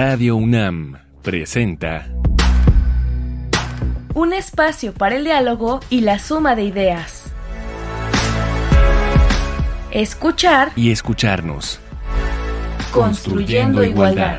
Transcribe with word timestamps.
Radio 0.00 0.36
UNAM 0.36 0.96
presenta 1.22 2.06
Un 4.14 4.32
espacio 4.32 4.94
para 4.94 5.16
el 5.16 5.24
diálogo 5.24 5.80
y 5.90 6.02
la 6.02 6.20
suma 6.20 6.54
de 6.54 6.62
ideas. 6.62 7.32
Escuchar 9.90 10.70
y 10.76 10.92
escucharnos. 10.92 11.80
Construyendo 12.92 13.82
igualdad. 13.82 14.38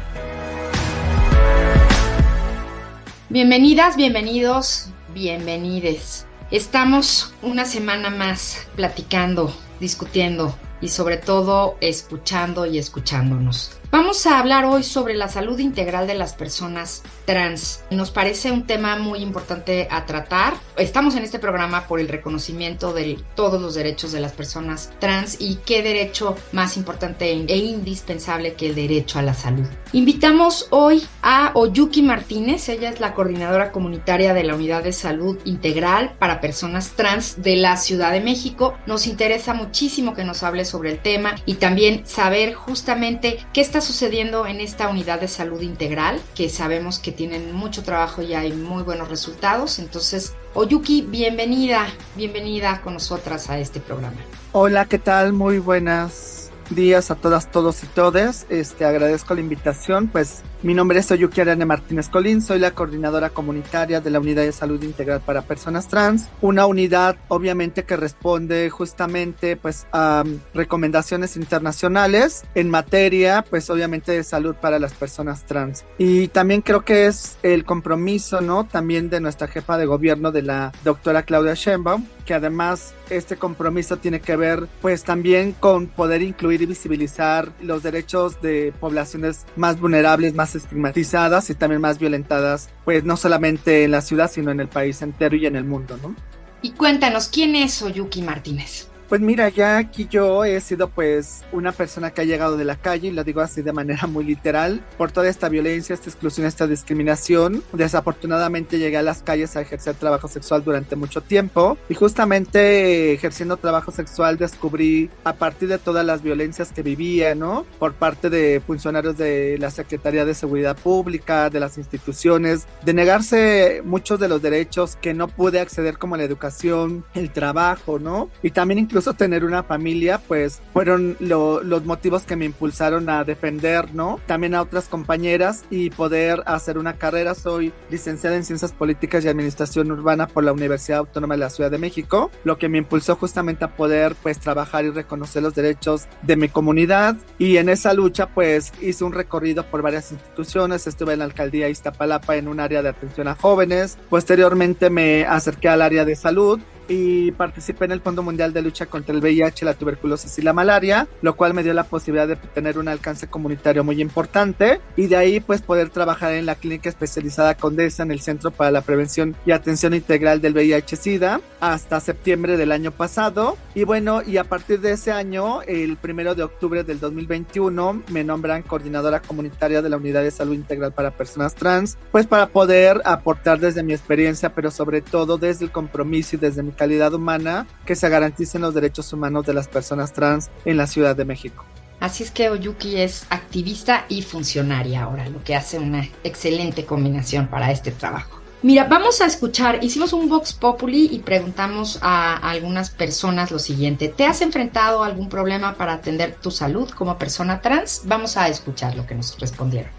Bienvenidas, 3.27 3.97
bienvenidos, 3.97 4.91
bienvenides. 5.13 6.25
Estamos 6.51 7.33
una 7.41 7.65
semana 7.65 8.09
más 8.09 8.65
platicando, 8.77 9.53
discutiendo 9.81 10.57
y 10.79 10.87
sobre 10.87 11.17
todo 11.17 11.75
escuchando 11.81 12.65
y 12.65 12.77
escuchándonos. 12.77 13.78
Vamos 13.91 14.27
a 14.27 14.37
hablar 14.37 14.65
hoy 14.65 14.83
sobre 14.83 15.15
la 15.15 15.29
salud 15.29 15.57
integral 15.57 16.05
de 16.05 16.13
las 16.13 16.33
personas 16.33 17.01
trans. 17.25 17.83
Nos 17.89 18.11
parece 18.11 18.51
un 18.51 18.67
tema 18.67 18.95
muy 18.97 19.17
importante 19.17 19.87
a 19.89 20.05
tratar. 20.05 20.53
Estamos 20.77 21.15
en 21.15 21.23
este 21.23 21.39
programa 21.39 21.87
por 21.87 21.99
el 21.99 22.07
reconocimiento 22.07 22.93
de 22.93 23.17
todos 23.35 23.59
los 23.59 23.73
derechos 23.73 24.11
de 24.11 24.19
las 24.19 24.33
personas 24.33 24.91
trans 24.99 25.37
y 25.41 25.55
qué 25.65 25.81
derecho 25.81 26.35
más 26.51 26.77
importante 26.77 27.31
e 27.31 27.57
indispensable 27.57 28.53
que 28.53 28.67
el 28.67 28.75
derecho 28.75 29.17
a 29.17 29.23
la 29.23 29.33
salud. 29.33 29.65
Invitamos 29.91 30.67
hoy 30.69 31.03
a 31.23 31.49
Oyuki 31.55 32.03
Martínez, 32.03 32.69
ella 32.69 32.89
es 32.89 32.99
la 32.99 33.15
coordinadora 33.15 33.71
comunitaria 33.71 34.35
de 34.35 34.43
la 34.43 34.53
Unidad 34.53 34.83
de 34.83 34.93
Salud 34.93 35.39
Integral 35.45 36.13
para 36.19 36.41
Personas 36.41 36.91
Trans 36.91 37.41
de 37.41 37.55
la 37.55 37.75
Ciudad 37.75 38.11
de 38.11 38.21
México. 38.21 38.75
Nos 38.85 39.07
interesa 39.07 39.55
muchísimo 39.55 40.13
que 40.13 40.25
nos 40.25 40.43
hable 40.43 40.63
sobre 40.63 40.91
el 40.91 40.99
tema 40.99 41.33
y 41.47 41.55
también 41.55 42.05
saber 42.05 42.53
justamente 42.53 43.39
qué 43.51 43.61
está 43.61 43.78
sucediendo 43.81 44.45
en 44.45 44.59
esta 44.61 44.89
unidad 44.89 45.19
de 45.19 45.27
salud 45.27 45.61
integral, 45.61 46.21
que 46.35 46.49
sabemos 46.49 46.99
que 46.99 47.11
tienen 47.11 47.53
mucho 47.53 47.83
trabajo 47.83 48.21
y 48.21 48.33
hay 48.33 48.51
muy 48.53 48.83
buenos 48.83 49.09
resultados. 49.09 49.79
Entonces, 49.79 50.33
Oyuki, 50.53 51.01
bienvenida, 51.01 51.87
bienvenida 52.15 52.81
con 52.81 52.93
nosotras 52.93 53.49
a 53.49 53.59
este 53.59 53.79
programa. 53.79 54.17
Hola, 54.51 54.85
¿qué 54.85 54.97
tal? 54.97 55.33
Muy 55.33 55.59
buenas 55.59 56.48
días 56.69 57.11
a 57.11 57.15
todas, 57.15 57.51
todos 57.51 57.83
y 57.83 57.87
todes. 57.87 58.45
Este, 58.49 58.85
agradezco 58.85 59.33
la 59.33 59.41
invitación. 59.41 60.07
Pues 60.07 60.43
mi 60.61 60.73
nombre 60.73 60.99
es 60.99 61.09
Oyuki 61.09 61.39
Arane 61.39 61.65
Martínez 61.65 62.09
Colín, 62.09 62.41
soy 62.41 62.59
la 62.59 62.71
coordinadora 62.71 63.29
comunitaria 63.29 64.01
de 64.01 64.09
la 64.09 64.19
Unidad 64.19 64.43
de 64.43 64.51
Salud 64.51 64.83
Integral 64.83 65.21
para 65.21 65.41
Personas 65.43 65.87
Trans, 65.87 66.27
una 66.41 66.65
unidad 66.65 67.15
obviamente 67.29 67.85
que 67.85 67.95
responde 67.95 68.69
justamente 68.69 69.55
pues 69.55 69.87
a 69.93 70.25
recomendaciones 70.53 71.37
internacionales 71.37 72.43
en 72.55 72.69
materia 72.69 73.45
pues 73.49 73.69
obviamente 73.69 74.11
de 74.11 74.23
salud 74.25 74.53
para 74.53 74.79
las 74.79 74.93
personas 74.93 75.45
trans. 75.45 75.85
Y 75.97 76.27
también 76.27 76.61
creo 76.61 76.83
que 76.83 77.07
es 77.07 77.37
el 77.41 77.63
compromiso, 77.63 78.41
¿no? 78.41 78.65
También 78.65 79.09
de 79.09 79.21
nuestra 79.21 79.47
jefa 79.47 79.77
de 79.77 79.85
gobierno 79.85 80.33
de 80.33 80.41
la 80.41 80.73
doctora 80.83 81.23
Claudia 81.23 81.53
Sheinbaum, 81.53 82.05
que 82.29 82.35
además 82.35 82.93
este 83.09 83.37
compromiso 83.37 83.97
tiene 83.97 84.21
que 84.21 84.35
ver 84.35 84.67
pues 84.83 85.03
también 85.03 85.51
con 85.51 85.87
poder 85.87 86.21
incluir 86.21 86.61
y 86.61 86.67
visibilizar 86.67 87.51
los 87.59 87.81
derechos 87.81 88.39
de 88.39 88.71
poblaciones 88.79 89.47
más 89.55 89.79
vulnerables, 89.79 90.35
más 90.35 90.53
estigmatizadas 90.53 91.49
y 91.49 91.55
también 91.55 91.81
más 91.81 91.97
violentadas, 91.97 92.69
pues 92.85 93.03
no 93.03 93.17
solamente 93.17 93.83
en 93.83 93.89
la 93.89 94.01
ciudad, 94.01 94.29
sino 94.29 94.51
en 94.51 94.59
el 94.59 94.67
país 94.67 95.01
entero 95.01 95.37
y 95.37 95.47
en 95.47 95.55
el 95.55 95.63
mundo, 95.63 95.97
¿no? 96.03 96.13
Y 96.61 96.73
cuéntanos, 96.73 97.29
¿quién 97.29 97.55
es 97.55 97.81
Oyuki 97.81 98.21
Martínez? 98.21 98.88
Pues 99.09 99.21
mira, 99.21 99.49
ya 99.49 99.79
aquí 99.79 100.07
yo 100.07 100.45
he 100.45 100.61
sido 100.61 100.87
pues 100.87 101.43
una 101.51 101.71
persona 101.71 102.11
que 102.11 102.21
ha 102.21 102.25
llegado 102.25 102.57
de 102.57 102.63
la 102.63 102.75
calle, 102.75 103.07
y 103.07 103.11
lo 103.11 103.23
digo 103.23 103.41
así 103.41 103.63
de 103.63 103.73
manera 103.73 104.05
muy 104.05 104.23
literal, 104.23 104.85
por 104.99 105.11
toda 105.11 105.27
esta 105.27 105.49
violencia, 105.49 105.95
esta 105.95 106.11
exclusión, 106.11 106.45
esta 106.45 106.67
discriminación. 106.67 107.63
Desafortunadamente 107.73 108.77
llegué 108.77 108.97
a 108.97 109.01
las 109.01 109.23
calles 109.23 109.55
a 109.55 109.61
ejercer 109.61 109.95
trabajo 109.95 110.27
sexual 110.27 110.63
durante 110.63 110.95
mucho 110.95 111.21
tiempo 111.21 111.75
y 111.89 111.95
justamente 111.95 113.11
ejerciendo 113.11 113.57
trabajo 113.57 113.91
sexual 113.91 114.37
descubrí 114.37 115.09
a 115.23 115.33
partir 115.33 115.69
de 115.69 115.79
todas 115.79 116.05
las 116.05 116.21
violencias 116.21 116.71
que 116.71 116.83
vivía, 116.83 117.33
¿no? 117.33 117.65
Por 117.79 117.95
parte 117.95 118.29
de 118.29 118.61
funcionarios 118.65 119.17
de 119.17 119.57
la 119.57 119.71
Secretaría 119.71 120.23
de 120.23 120.35
Seguridad 120.35 120.77
Pública, 120.77 121.49
de 121.49 121.59
las 121.59 121.79
instituciones, 121.79 122.67
de 122.85 122.93
negarse 122.93 123.81
muchos 123.83 124.19
de 124.19 124.27
los 124.27 124.39
derechos 124.39 124.97
que 124.97 125.15
no 125.15 125.29
pude 125.29 125.59
acceder 125.59 125.97
como 125.97 126.15
la 126.15 126.25
educación, 126.25 127.03
el 127.15 127.31
trabajo, 127.31 127.97
¿no? 127.97 128.29
Y 128.43 128.51
también 128.51 128.77
incluso 128.77 128.98
incluso 128.99 129.13
tener 129.13 129.45
una 129.45 129.63
familia, 129.63 130.19
pues 130.27 130.59
fueron 130.73 131.15
los 131.21 131.85
motivos 131.85 132.23
que 132.23 132.35
me 132.35 132.43
impulsaron 132.43 133.09
a 133.09 133.23
defender, 133.23 133.95
¿no? 133.95 134.19
También 134.25 134.55
a 134.55 134.61
otras 134.61 134.89
compañeras 134.89 135.63
y 135.69 135.89
poder 135.89 136.43
hacer 136.45 136.77
una 136.77 136.97
carrera. 136.97 137.33
Soy 137.33 137.71
licenciada 137.89 138.35
en 138.35 138.43
Ciencias 138.43 138.73
Políticas 138.73 139.23
y 139.23 139.29
Administración 139.29 139.89
Urbana 139.89 140.27
por 140.27 140.43
la 140.43 140.51
Universidad 140.51 140.99
Autónoma 140.99 141.35
de 141.35 141.39
la 141.39 141.49
Ciudad 141.49 141.71
de 141.71 141.77
México, 141.77 142.29
lo 142.43 142.57
que 142.57 142.67
me 142.67 142.77
impulsó 142.77 143.15
justamente 143.15 143.63
a 143.63 143.73
poder 143.73 144.15
pues 144.21 144.37
trabajar 144.37 144.83
y 144.83 144.89
reconocer 144.89 145.43
los 145.43 145.55
derechos 145.55 146.09
de 146.23 146.35
mi 146.35 146.49
comunidad 146.49 147.15
y 147.37 147.55
en 147.55 147.69
esa 147.69 147.93
lucha 147.93 148.27
pues 148.27 148.73
hice 148.81 149.05
un 149.05 149.13
recorrido 149.13 149.63
por 149.63 149.81
varias 149.81 150.11
instituciones, 150.11 150.87
estuve 150.87 151.13
en 151.13 151.19
la 151.19 151.25
alcaldía 151.25 151.69
Iztapalapa 151.69 152.35
en 152.35 152.49
un 152.49 152.59
área 152.59 152.81
de 152.81 152.89
atención 152.89 153.29
a 153.29 153.35
jóvenes, 153.35 153.97
posteriormente 154.09 154.89
me 154.89 155.23
acerqué 155.23 155.69
al 155.69 155.83
área 155.83 156.03
de 156.03 156.17
salud 156.17 156.59
y 156.89 157.31
participé 157.31 157.85
en 157.85 157.91
el 157.91 158.01
Fondo 158.01 158.23
Mundial 158.23 158.51
de 158.51 158.61
Lucha 158.61 158.87
contra 158.87 159.13
el 159.13 159.21
VIH, 159.21 159.63
la 159.63 159.75
tuberculosis 159.75 160.37
y 160.39 160.41
la 160.41 160.53
malaria, 160.53 161.07
lo 161.21 161.35
cual 161.35 161.53
me 161.53 161.63
dio 161.63 161.73
la 161.73 161.83
posibilidad 161.83 162.27
de 162.27 162.35
tener 162.35 162.77
un 162.77 162.87
alcance 162.87 163.27
comunitario 163.27 163.83
muy 163.83 164.01
importante 164.01 164.81
y 164.97 165.07
de 165.07 165.15
ahí 165.15 165.39
pues 165.39 165.61
poder 165.61 165.89
trabajar 165.89 166.33
en 166.33 166.45
la 166.45 166.55
clínica 166.55 166.89
especializada 166.89 167.55
Condesa 167.55 168.03
en 168.03 168.11
el 168.11 168.21
Centro 168.21 168.51
para 168.51 168.71
la 168.71 168.81
Prevención 168.81 169.35
y 169.45 169.51
Atención 169.51 169.93
Integral 169.93 170.41
del 170.41 170.53
VIH-Sida 170.53 171.41
hasta 171.59 171.99
septiembre 171.99 172.57
del 172.57 172.71
año 172.71 172.91
pasado. 172.91 173.57
Y 173.75 173.83
bueno 173.83 174.21
y 174.25 174.37
a 174.37 174.43
partir 174.43 174.81
de 174.81 174.93
ese 174.93 175.11
año 175.11 175.61
el 175.61 175.95
primero 175.97 176.33
de 176.33 176.43
octubre 176.43 176.83
del 176.83 176.99
2021 176.99 178.03
me 178.09 178.23
nombran 178.23 178.63
coordinadora 178.63 179.21
comunitaria 179.21 179.81
de 179.81 179.89
la 179.89 179.97
Unidad 179.97 180.23
de 180.23 180.31
Salud 180.31 180.55
Integral 180.55 180.91
para 180.91 181.11
Personas 181.11 181.53
Trans 181.53 181.97
pues 182.11 182.25
para 182.25 182.47
poder 182.47 183.01
aportar 183.05 183.59
desde 183.59 183.83
mi 183.83 183.93
experiencia 183.93 184.53
pero 184.55 184.71
sobre 184.71 185.01
todo 185.01 185.37
desde 185.37 185.65
el 185.65 185.71
compromiso 185.71 186.35
y 186.35 186.39
desde 186.39 186.63
mi 186.63 186.71
calidad 186.79 187.13
humana 187.13 187.67
que 187.85 187.95
se 187.95 188.07
garanticen 188.07 188.61
los 188.61 188.73
derechos 188.73 189.11
humanos 189.11 189.45
de 189.45 189.53
las 189.53 189.67
personas 189.67 190.13
trans 190.13 190.49
en 190.63 190.77
la 190.77 190.87
Ciudad 190.87 191.13
de 191.13 191.25
México. 191.25 191.65
Así 191.99 192.23
es 192.23 192.31
que 192.31 192.49
Oyuki 192.49 192.95
es 192.95 193.25
activista 193.29 194.05
y 194.07 194.21
funcionaria 194.21 195.03
ahora, 195.03 195.27
lo 195.27 195.43
que 195.43 195.55
hace 195.55 195.77
una 195.77 196.07
excelente 196.23 196.85
combinación 196.85 197.47
para 197.47 197.69
este 197.71 197.91
trabajo. 197.91 198.39
Mira, 198.61 198.85
vamos 198.85 199.19
a 199.19 199.25
escuchar, 199.25 199.83
hicimos 199.83 200.13
un 200.13 200.29
Vox 200.29 200.53
Populi 200.53 201.09
y 201.11 201.19
preguntamos 201.19 201.99
a, 202.01 202.37
algunas 202.37 202.89
personas 202.89 203.51
lo 203.51 203.59
siguiente, 203.59 204.07
¿te 204.07 204.25
has 204.25 204.41
enfrentado 204.41 205.03
a 205.03 205.07
algún 205.07 205.27
problema 205.27 205.75
para 205.75 205.93
atender 205.93 206.35
tu 206.35 206.51
salud 206.51 206.89
como 206.89 207.17
persona 207.17 207.61
trans? 207.61 208.03
Vamos 208.05 208.37
a 208.37 208.47
escuchar 208.47 208.95
lo 208.95 209.05
que 209.05 209.15
nos 209.15 209.37
respondieron. 209.37 209.91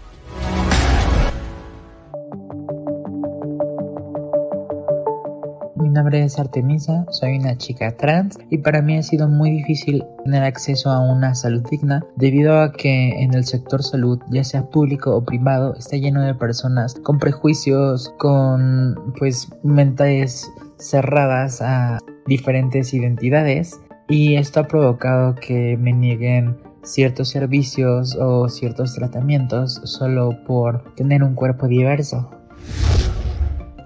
Nombre 5.91 6.23
es 6.23 6.39
Artemisa, 6.39 7.05
soy 7.09 7.37
una 7.37 7.57
chica 7.57 7.95
trans 7.97 8.37
y 8.49 8.57
para 8.57 8.81
mí 8.81 8.97
ha 8.97 9.03
sido 9.03 9.27
muy 9.27 9.51
difícil 9.51 10.03
tener 10.23 10.43
acceso 10.43 10.89
a 10.89 10.99
una 10.99 11.35
salud 11.35 11.61
digna 11.69 12.03
debido 12.15 12.59
a 12.61 12.71
que 12.71 13.21
en 13.21 13.33
el 13.33 13.45
sector 13.45 13.83
salud, 13.83 14.19
ya 14.31 14.43
sea 14.43 14.69
público 14.69 15.15
o 15.15 15.23
privado, 15.23 15.75
está 15.75 15.97
lleno 15.97 16.21
de 16.21 16.35
personas 16.35 16.95
con 17.03 17.19
prejuicios, 17.19 18.13
con 18.17 18.95
pues 19.17 19.49
mentes 19.63 20.49
cerradas 20.77 21.61
a 21.61 21.99
diferentes 22.27 22.93
identidades 22.93 23.79
y 24.07 24.35
esto 24.35 24.61
ha 24.61 24.67
provocado 24.67 25.35
que 25.35 25.77
me 25.77 25.93
nieguen 25.93 26.57
ciertos 26.83 27.29
servicios 27.29 28.15
o 28.19 28.49
ciertos 28.49 28.95
tratamientos 28.95 29.81
solo 29.83 30.37
por 30.45 30.95
tener 30.95 31.23
un 31.23 31.35
cuerpo 31.35 31.67
diverso. 31.67 32.29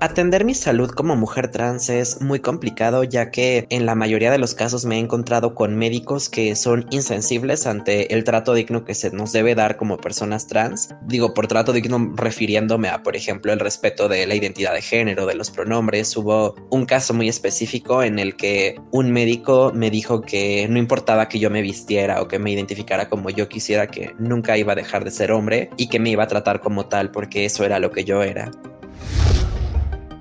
Atender 0.01 0.43
mi 0.43 0.53
salud 0.53 0.89
como 0.89 1.15
mujer 1.15 1.49
trans 1.49 1.89
es 1.89 2.21
muy 2.21 2.39
complicado 2.39 3.05
ya 3.05 3.31
que 3.31 3.65
en 3.69 3.85
la 3.85 3.95
mayoría 3.95 4.29
de 4.29 4.37
los 4.37 4.53
casos 4.53 4.85
me 4.85 4.97
he 4.97 4.99
encontrado 4.99 5.55
con 5.55 5.75
médicos 5.75 6.29
que 6.29 6.55
son 6.55 6.85
insensibles 6.91 7.65
ante 7.65 8.13
el 8.13 8.25
trato 8.25 8.53
digno 8.53 8.83
que 8.83 8.93
se 8.93 9.11
nos 9.11 9.31
debe 9.31 9.55
dar 9.55 9.77
como 9.77 9.97
personas 9.97 10.47
trans. 10.47 10.89
Digo, 11.07 11.33
por 11.33 11.47
trato 11.47 11.71
digno 11.71 12.13
refiriéndome 12.15 12.89
a, 12.89 13.03
por 13.03 13.15
ejemplo, 13.15 13.53
el 13.53 13.59
respeto 13.59 14.09
de 14.09 14.27
la 14.27 14.35
identidad 14.35 14.73
de 14.73 14.81
género, 14.81 15.25
de 15.25 15.35
los 15.35 15.49
pronombres. 15.49 16.15
Hubo 16.17 16.55
un 16.71 16.85
caso 16.85 17.13
muy 17.13 17.29
específico 17.29 18.03
en 18.03 18.19
el 18.19 18.35
que 18.35 18.75
un 18.91 19.11
médico 19.11 19.71
me 19.73 19.89
dijo 19.89 20.21
que 20.21 20.67
no 20.69 20.77
importaba 20.77 21.29
que 21.29 21.39
yo 21.39 21.49
me 21.49 21.61
vistiera 21.61 22.21
o 22.21 22.27
que 22.27 22.37
me 22.37 22.51
identificara 22.51 23.07
como 23.07 23.29
yo 23.29 23.47
quisiera, 23.47 23.87
que 23.87 24.13
nunca 24.19 24.57
iba 24.57 24.73
a 24.73 24.75
dejar 24.75 25.05
de 25.05 25.11
ser 25.11 25.31
hombre 25.31 25.69
y 25.77 25.87
que 25.87 25.99
me 25.99 26.09
iba 26.09 26.23
a 26.23 26.27
tratar 26.27 26.59
como 26.59 26.87
tal 26.87 27.11
porque 27.11 27.45
eso 27.45 27.63
era 27.63 27.79
lo 27.79 27.91
que 27.91 28.03
yo 28.03 28.21
era. 28.21 28.51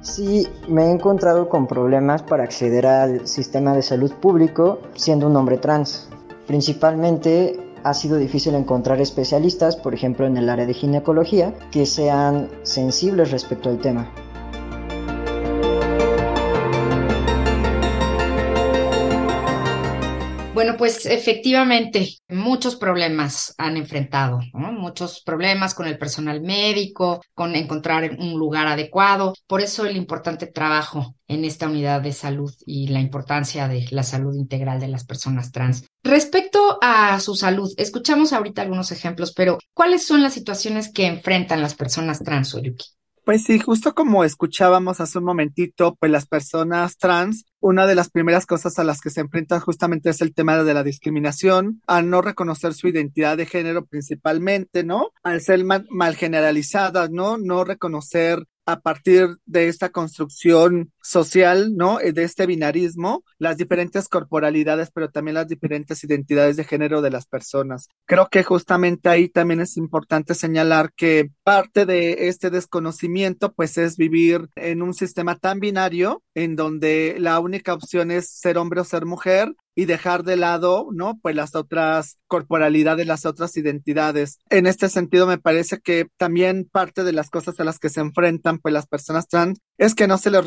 Sí, 0.04 0.46
me 0.68 0.84
he 0.84 0.90
encontrado 0.90 1.48
con 1.48 1.66
problemas 1.66 2.22
para 2.22 2.44
acceder 2.44 2.86
al 2.86 3.26
sistema 3.26 3.74
de 3.74 3.80
salud 3.80 4.12
público 4.12 4.78
siendo 4.94 5.26
un 5.26 5.34
hombre 5.34 5.56
trans. 5.56 6.08
Principalmente 6.46 7.58
ha 7.82 7.94
sido 7.94 8.18
difícil 8.18 8.54
encontrar 8.54 9.00
especialistas, 9.00 9.76
por 9.76 9.94
ejemplo 9.94 10.26
en 10.26 10.36
el 10.36 10.50
área 10.50 10.66
de 10.66 10.74
ginecología, 10.74 11.54
que 11.70 11.86
sean 11.86 12.50
sensibles 12.64 13.30
respecto 13.30 13.70
al 13.70 13.78
tema. 13.78 14.12
Bueno, 20.54 20.76
pues 20.76 21.04
efectivamente, 21.06 22.18
muchos 22.28 22.76
problemas 22.76 23.56
han 23.58 23.76
enfrentado, 23.76 24.38
muchos 24.52 25.20
problemas 25.20 25.74
con 25.74 25.88
el 25.88 25.98
personal 25.98 26.42
médico, 26.42 27.20
con 27.34 27.56
encontrar 27.56 28.16
un 28.20 28.38
lugar 28.38 28.68
adecuado. 28.68 29.34
Por 29.48 29.60
eso 29.60 29.84
el 29.84 29.96
importante 29.96 30.46
trabajo 30.46 31.16
en 31.26 31.44
esta 31.44 31.66
unidad 31.66 32.02
de 32.02 32.12
salud 32.12 32.54
y 32.66 32.86
la 32.86 33.00
importancia 33.00 33.66
de 33.66 33.88
la 33.90 34.04
salud 34.04 34.36
integral 34.36 34.78
de 34.78 34.86
las 34.86 35.04
personas 35.04 35.50
trans. 35.50 35.88
Respecto 36.04 36.78
a 36.80 37.18
su 37.18 37.34
salud, 37.34 37.72
escuchamos 37.76 38.32
ahorita 38.32 38.62
algunos 38.62 38.92
ejemplos, 38.92 39.32
pero 39.34 39.58
¿cuáles 39.74 40.06
son 40.06 40.22
las 40.22 40.34
situaciones 40.34 40.92
que 40.92 41.06
enfrentan 41.06 41.62
las 41.62 41.74
personas 41.74 42.20
trans, 42.20 42.54
Oyuki? 42.54 42.86
Pues 43.24 43.44
sí, 43.44 43.58
justo 43.58 43.94
como 43.94 44.22
escuchábamos 44.22 45.00
hace 45.00 45.18
un 45.18 45.24
momentito, 45.24 45.96
pues 45.98 46.12
las 46.12 46.26
personas 46.26 46.98
trans, 46.98 47.46
una 47.58 47.86
de 47.86 47.94
las 47.94 48.10
primeras 48.10 48.44
cosas 48.44 48.78
a 48.78 48.84
las 48.84 49.00
que 49.00 49.08
se 49.08 49.22
enfrentan 49.22 49.60
justamente 49.60 50.10
es 50.10 50.20
el 50.20 50.34
tema 50.34 50.62
de 50.62 50.74
la 50.74 50.82
discriminación, 50.82 51.80
al 51.86 52.10
no 52.10 52.20
reconocer 52.20 52.74
su 52.74 52.88
identidad 52.88 53.38
de 53.38 53.46
género 53.46 53.86
principalmente, 53.86 54.84
¿no? 54.84 55.08
Al 55.22 55.40
ser 55.40 55.64
mal, 55.64 55.86
mal 55.88 56.16
generalizadas, 56.16 57.10
¿no? 57.10 57.38
No 57.38 57.64
reconocer 57.64 58.44
a 58.66 58.80
partir 58.80 59.28
de 59.46 59.68
esta 59.68 59.88
construcción 59.88 60.92
social, 61.04 61.76
¿no? 61.76 61.98
De 61.98 62.24
este 62.24 62.46
binarismo, 62.46 63.24
las 63.38 63.56
diferentes 63.56 64.08
corporalidades, 64.08 64.90
pero 64.92 65.10
también 65.10 65.34
las 65.34 65.46
diferentes 65.46 66.02
identidades 66.02 66.56
de 66.56 66.64
género 66.64 67.02
de 67.02 67.10
las 67.10 67.26
personas. 67.26 67.88
Creo 68.06 68.28
que 68.30 68.42
justamente 68.42 69.08
ahí 69.08 69.28
también 69.28 69.60
es 69.60 69.76
importante 69.76 70.34
señalar 70.34 70.92
que 70.96 71.30
parte 71.44 71.86
de 71.86 72.28
este 72.28 72.50
desconocimiento, 72.50 73.52
pues 73.52 73.76
es 73.78 73.96
vivir 73.96 74.48
en 74.56 74.82
un 74.82 74.94
sistema 74.94 75.36
tan 75.36 75.60
binario 75.60 76.22
en 76.34 76.56
donde 76.56 77.16
la 77.18 77.38
única 77.38 77.74
opción 77.74 78.10
es 78.10 78.30
ser 78.30 78.58
hombre 78.58 78.80
o 78.80 78.84
ser 78.84 79.04
mujer 79.04 79.54
y 79.76 79.86
dejar 79.86 80.22
de 80.22 80.36
lado, 80.36 80.88
¿no? 80.92 81.18
Pues 81.20 81.34
las 81.34 81.54
otras 81.54 82.18
corporalidades, 82.28 83.06
las 83.06 83.26
otras 83.26 83.56
identidades. 83.56 84.38
En 84.48 84.66
este 84.66 84.88
sentido, 84.88 85.26
me 85.26 85.38
parece 85.38 85.80
que 85.80 86.06
también 86.16 86.68
parte 86.70 87.02
de 87.02 87.12
las 87.12 87.30
cosas 87.30 87.58
a 87.58 87.64
las 87.64 87.78
que 87.78 87.88
se 87.88 88.00
enfrentan, 88.00 88.58
pues 88.58 88.72
las 88.72 88.86
personas 88.86 89.28
trans, 89.28 89.58
es 89.76 89.94
que 89.94 90.06
no 90.06 90.18
se 90.18 90.30
les 90.30 90.44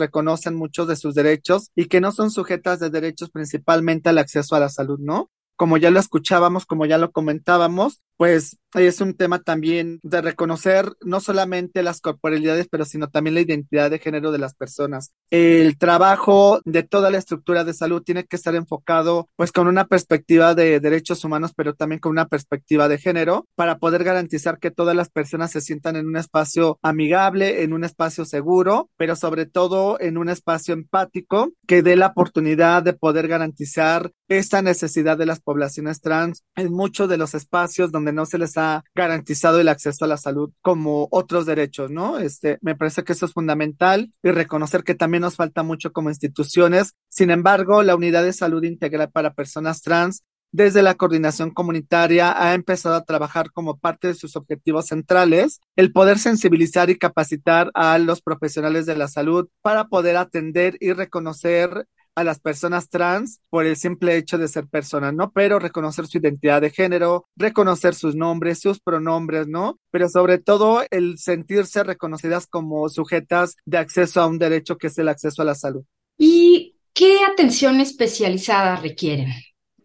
muchos 0.55 0.87
de 0.87 0.95
sus 0.95 1.15
derechos 1.15 1.71
y 1.75 1.85
que 1.85 2.01
no 2.01 2.11
son 2.11 2.31
sujetas 2.31 2.79
de 2.79 2.89
derechos 2.89 3.29
principalmente 3.29 4.09
al 4.09 4.17
acceso 4.17 4.55
a 4.55 4.59
la 4.59 4.69
salud, 4.69 4.99
¿no? 4.99 5.29
Como 5.55 5.77
ya 5.77 5.89
lo 5.89 5.99
escuchábamos, 5.99 6.65
como 6.65 6.85
ya 6.85 6.97
lo 6.97 7.11
comentábamos, 7.11 8.01
pues 8.15 8.57
es 8.73 9.01
un 9.01 9.13
tema 9.13 9.39
también 9.39 9.99
de 10.03 10.21
reconocer 10.21 10.91
no 11.01 11.19
solamente 11.19 11.83
las 11.83 12.01
corporalidades, 12.01 12.67
pero 12.69 12.85
sino 12.85 13.09
también 13.09 13.35
la 13.35 13.41
identidad 13.41 13.89
de 13.89 13.99
género 13.99 14.31
de 14.31 14.39
las 14.39 14.53
personas. 14.55 15.11
El 15.29 15.77
trabajo 15.77 16.59
de 16.65 16.83
toda 16.83 17.09
la 17.09 17.17
estructura 17.17 17.63
de 17.63 17.73
salud 17.73 18.03
tiene 18.03 18.25
que 18.25 18.35
estar 18.35 18.55
enfocado 18.55 19.29
pues 19.35 19.51
con 19.51 19.67
una 19.67 19.85
perspectiva 19.85 20.55
de 20.55 20.79
derechos 20.79 21.23
humanos, 21.23 21.53
pero 21.55 21.73
también 21.75 21.99
con 21.99 22.11
una 22.11 22.27
perspectiva 22.27 22.87
de 22.87 22.97
género 22.97 23.45
para 23.55 23.77
poder 23.77 24.03
garantizar 24.03 24.59
que 24.59 24.71
todas 24.71 24.95
las 24.95 25.09
personas 25.09 25.51
se 25.51 25.61
sientan 25.61 25.95
en 25.95 26.07
un 26.07 26.17
espacio 26.17 26.79
amigable, 26.81 27.63
en 27.63 27.73
un 27.73 27.83
espacio 27.83 28.25
seguro, 28.25 28.89
pero 28.97 29.15
sobre 29.15 29.45
todo 29.45 29.99
en 29.99 30.17
un 30.17 30.29
espacio 30.29 30.73
empático 30.73 31.51
que 31.65 31.81
dé 31.81 31.95
la 31.95 32.07
oportunidad 32.07 32.83
de 32.83 32.93
poder 32.93 33.27
garantizar 33.27 34.11
esta 34.27 34.61
necesidad 34.61 35.17
de 35.17 35.25
las 35.25 35.39
poblaciones 35.39 36.01
trans 36.01 36.43
en 36.55 36.71
muchos 36.71 37.07
de 37.07 37.17
los 37.17 37.33
espacios 37.33 37.91
donde 37.91 38.11
no 38.11 38.25
se 38.25 38.37
les 38.37 38.57
ha 38.57 38.66
garantizado 38.95 39.59
el 39.59 39.69
acceso 39.69 40.05
a 40.05 40.07
la 40.07 40.17
salud 40.17 40.51
como 40.61 41.07
otros 41.11 41.45
derechos, 41.45 41.91
¿no? 41.91 42.19
Este, 42.19 42.57
me 42.61 42.75
parece 42.75 43.03
que 43.03 43.13
eso 43.13 43.25
es 43.25 43.33
fundamental 43.33 44.11
y 44.23 44.31
reconocer 44.31 44.83
que 44.83 44.95
también 44.95 45.21
nos 45.21 45.35
falta 45.35 45.63
mucho 45.63 45.91
como 45.91 46.09
instituciones. 46.09 46.93
Sin 47.09 47.31
embargo, 47.31 47.83
la 47.83 47.95
unidad 47.95 48.23
de 48.23 48.33
salud 48.33 48.63
integral 48.63 49.11
para 49.11 49.33
personas 49.33 49.81
trans 49.81 50.23
desde 50.51 50.81
la 50.81 50.95
coordinación 50.95 51.51
comunitaria 51.51 52.33
ha 52.41 52.53
empezado 52.53 52.95
a 52.95 53.03
trabajar 53.03 53.51
como 53.51 53.77
parte 53.77 54.07
de 54.07 54.13
sus 54.15 54.35
objetivos 54.35 54.87
centrales 54.87 55.59
el 55.75 55.91
poder 55.91 56.19
sensibilizar 56.19 56.89
y 56.89 56.97
capacitar 56.97 57.69
a 57.73 57.97
los 57.97 58.21
profesionales 58.21 58.85
de 58.85 58.95
la 58.95 59.07
salud 59.07 59.49
para 59.61 59.87
poder 59.87 60.17
atender 60.17 60.77
y 60.79 60.93
reconocer 60.93 61.87
a 62.17 62.23
las 62.23 62.39
personas 62.39 62.89
trans 62.89 63.41
por 63.51 63.67
el 63.67 63.75
simple 63.75 64.17
hecho 64.17 64.39
de 64.39 64.47
ser 64.47 64.65
personas, 64.65 65.13
¿no? 65.13 65.31
Pero 65.31 65.59
reconocer 65.59 66.07
su 66.07 66.17
identidad 66.17 66.61
de 66.61 66.71
género, 66.71 67.27
reconocer 67.35 67.93
sus 67.93 68.15
nombres, 68.15 68.59
sus 68.59 68.79
pronombres, 68.79 69.47
¿no? 69.47 69.79
Pero 69.91 70.09
sobre 70.09 70.39
todo 70.39 70.81
el 70.89 71.19
sentirse 71.19 71.83
reconocidas 71.83 72.47
como 72.47 72.89
sujetas 72.89 73.55
de 73.65 73.77
acceso 73.77 74.19
a 74.19 74.25
un 74.25 74.39
derecho 74.39 74.77
que 74.77 74.87
es 74.87 74.97
el 74.97 75.09
acceso 75.09 75.43
a 75.43 75.45
la 75.45 75.53
salud. 75.53 75.83
¿Y 76.17 76.75
qué 76.91 77.19
atención 77.31 77.79
especializada 77.81 78.77
requieren? 78.77 79.31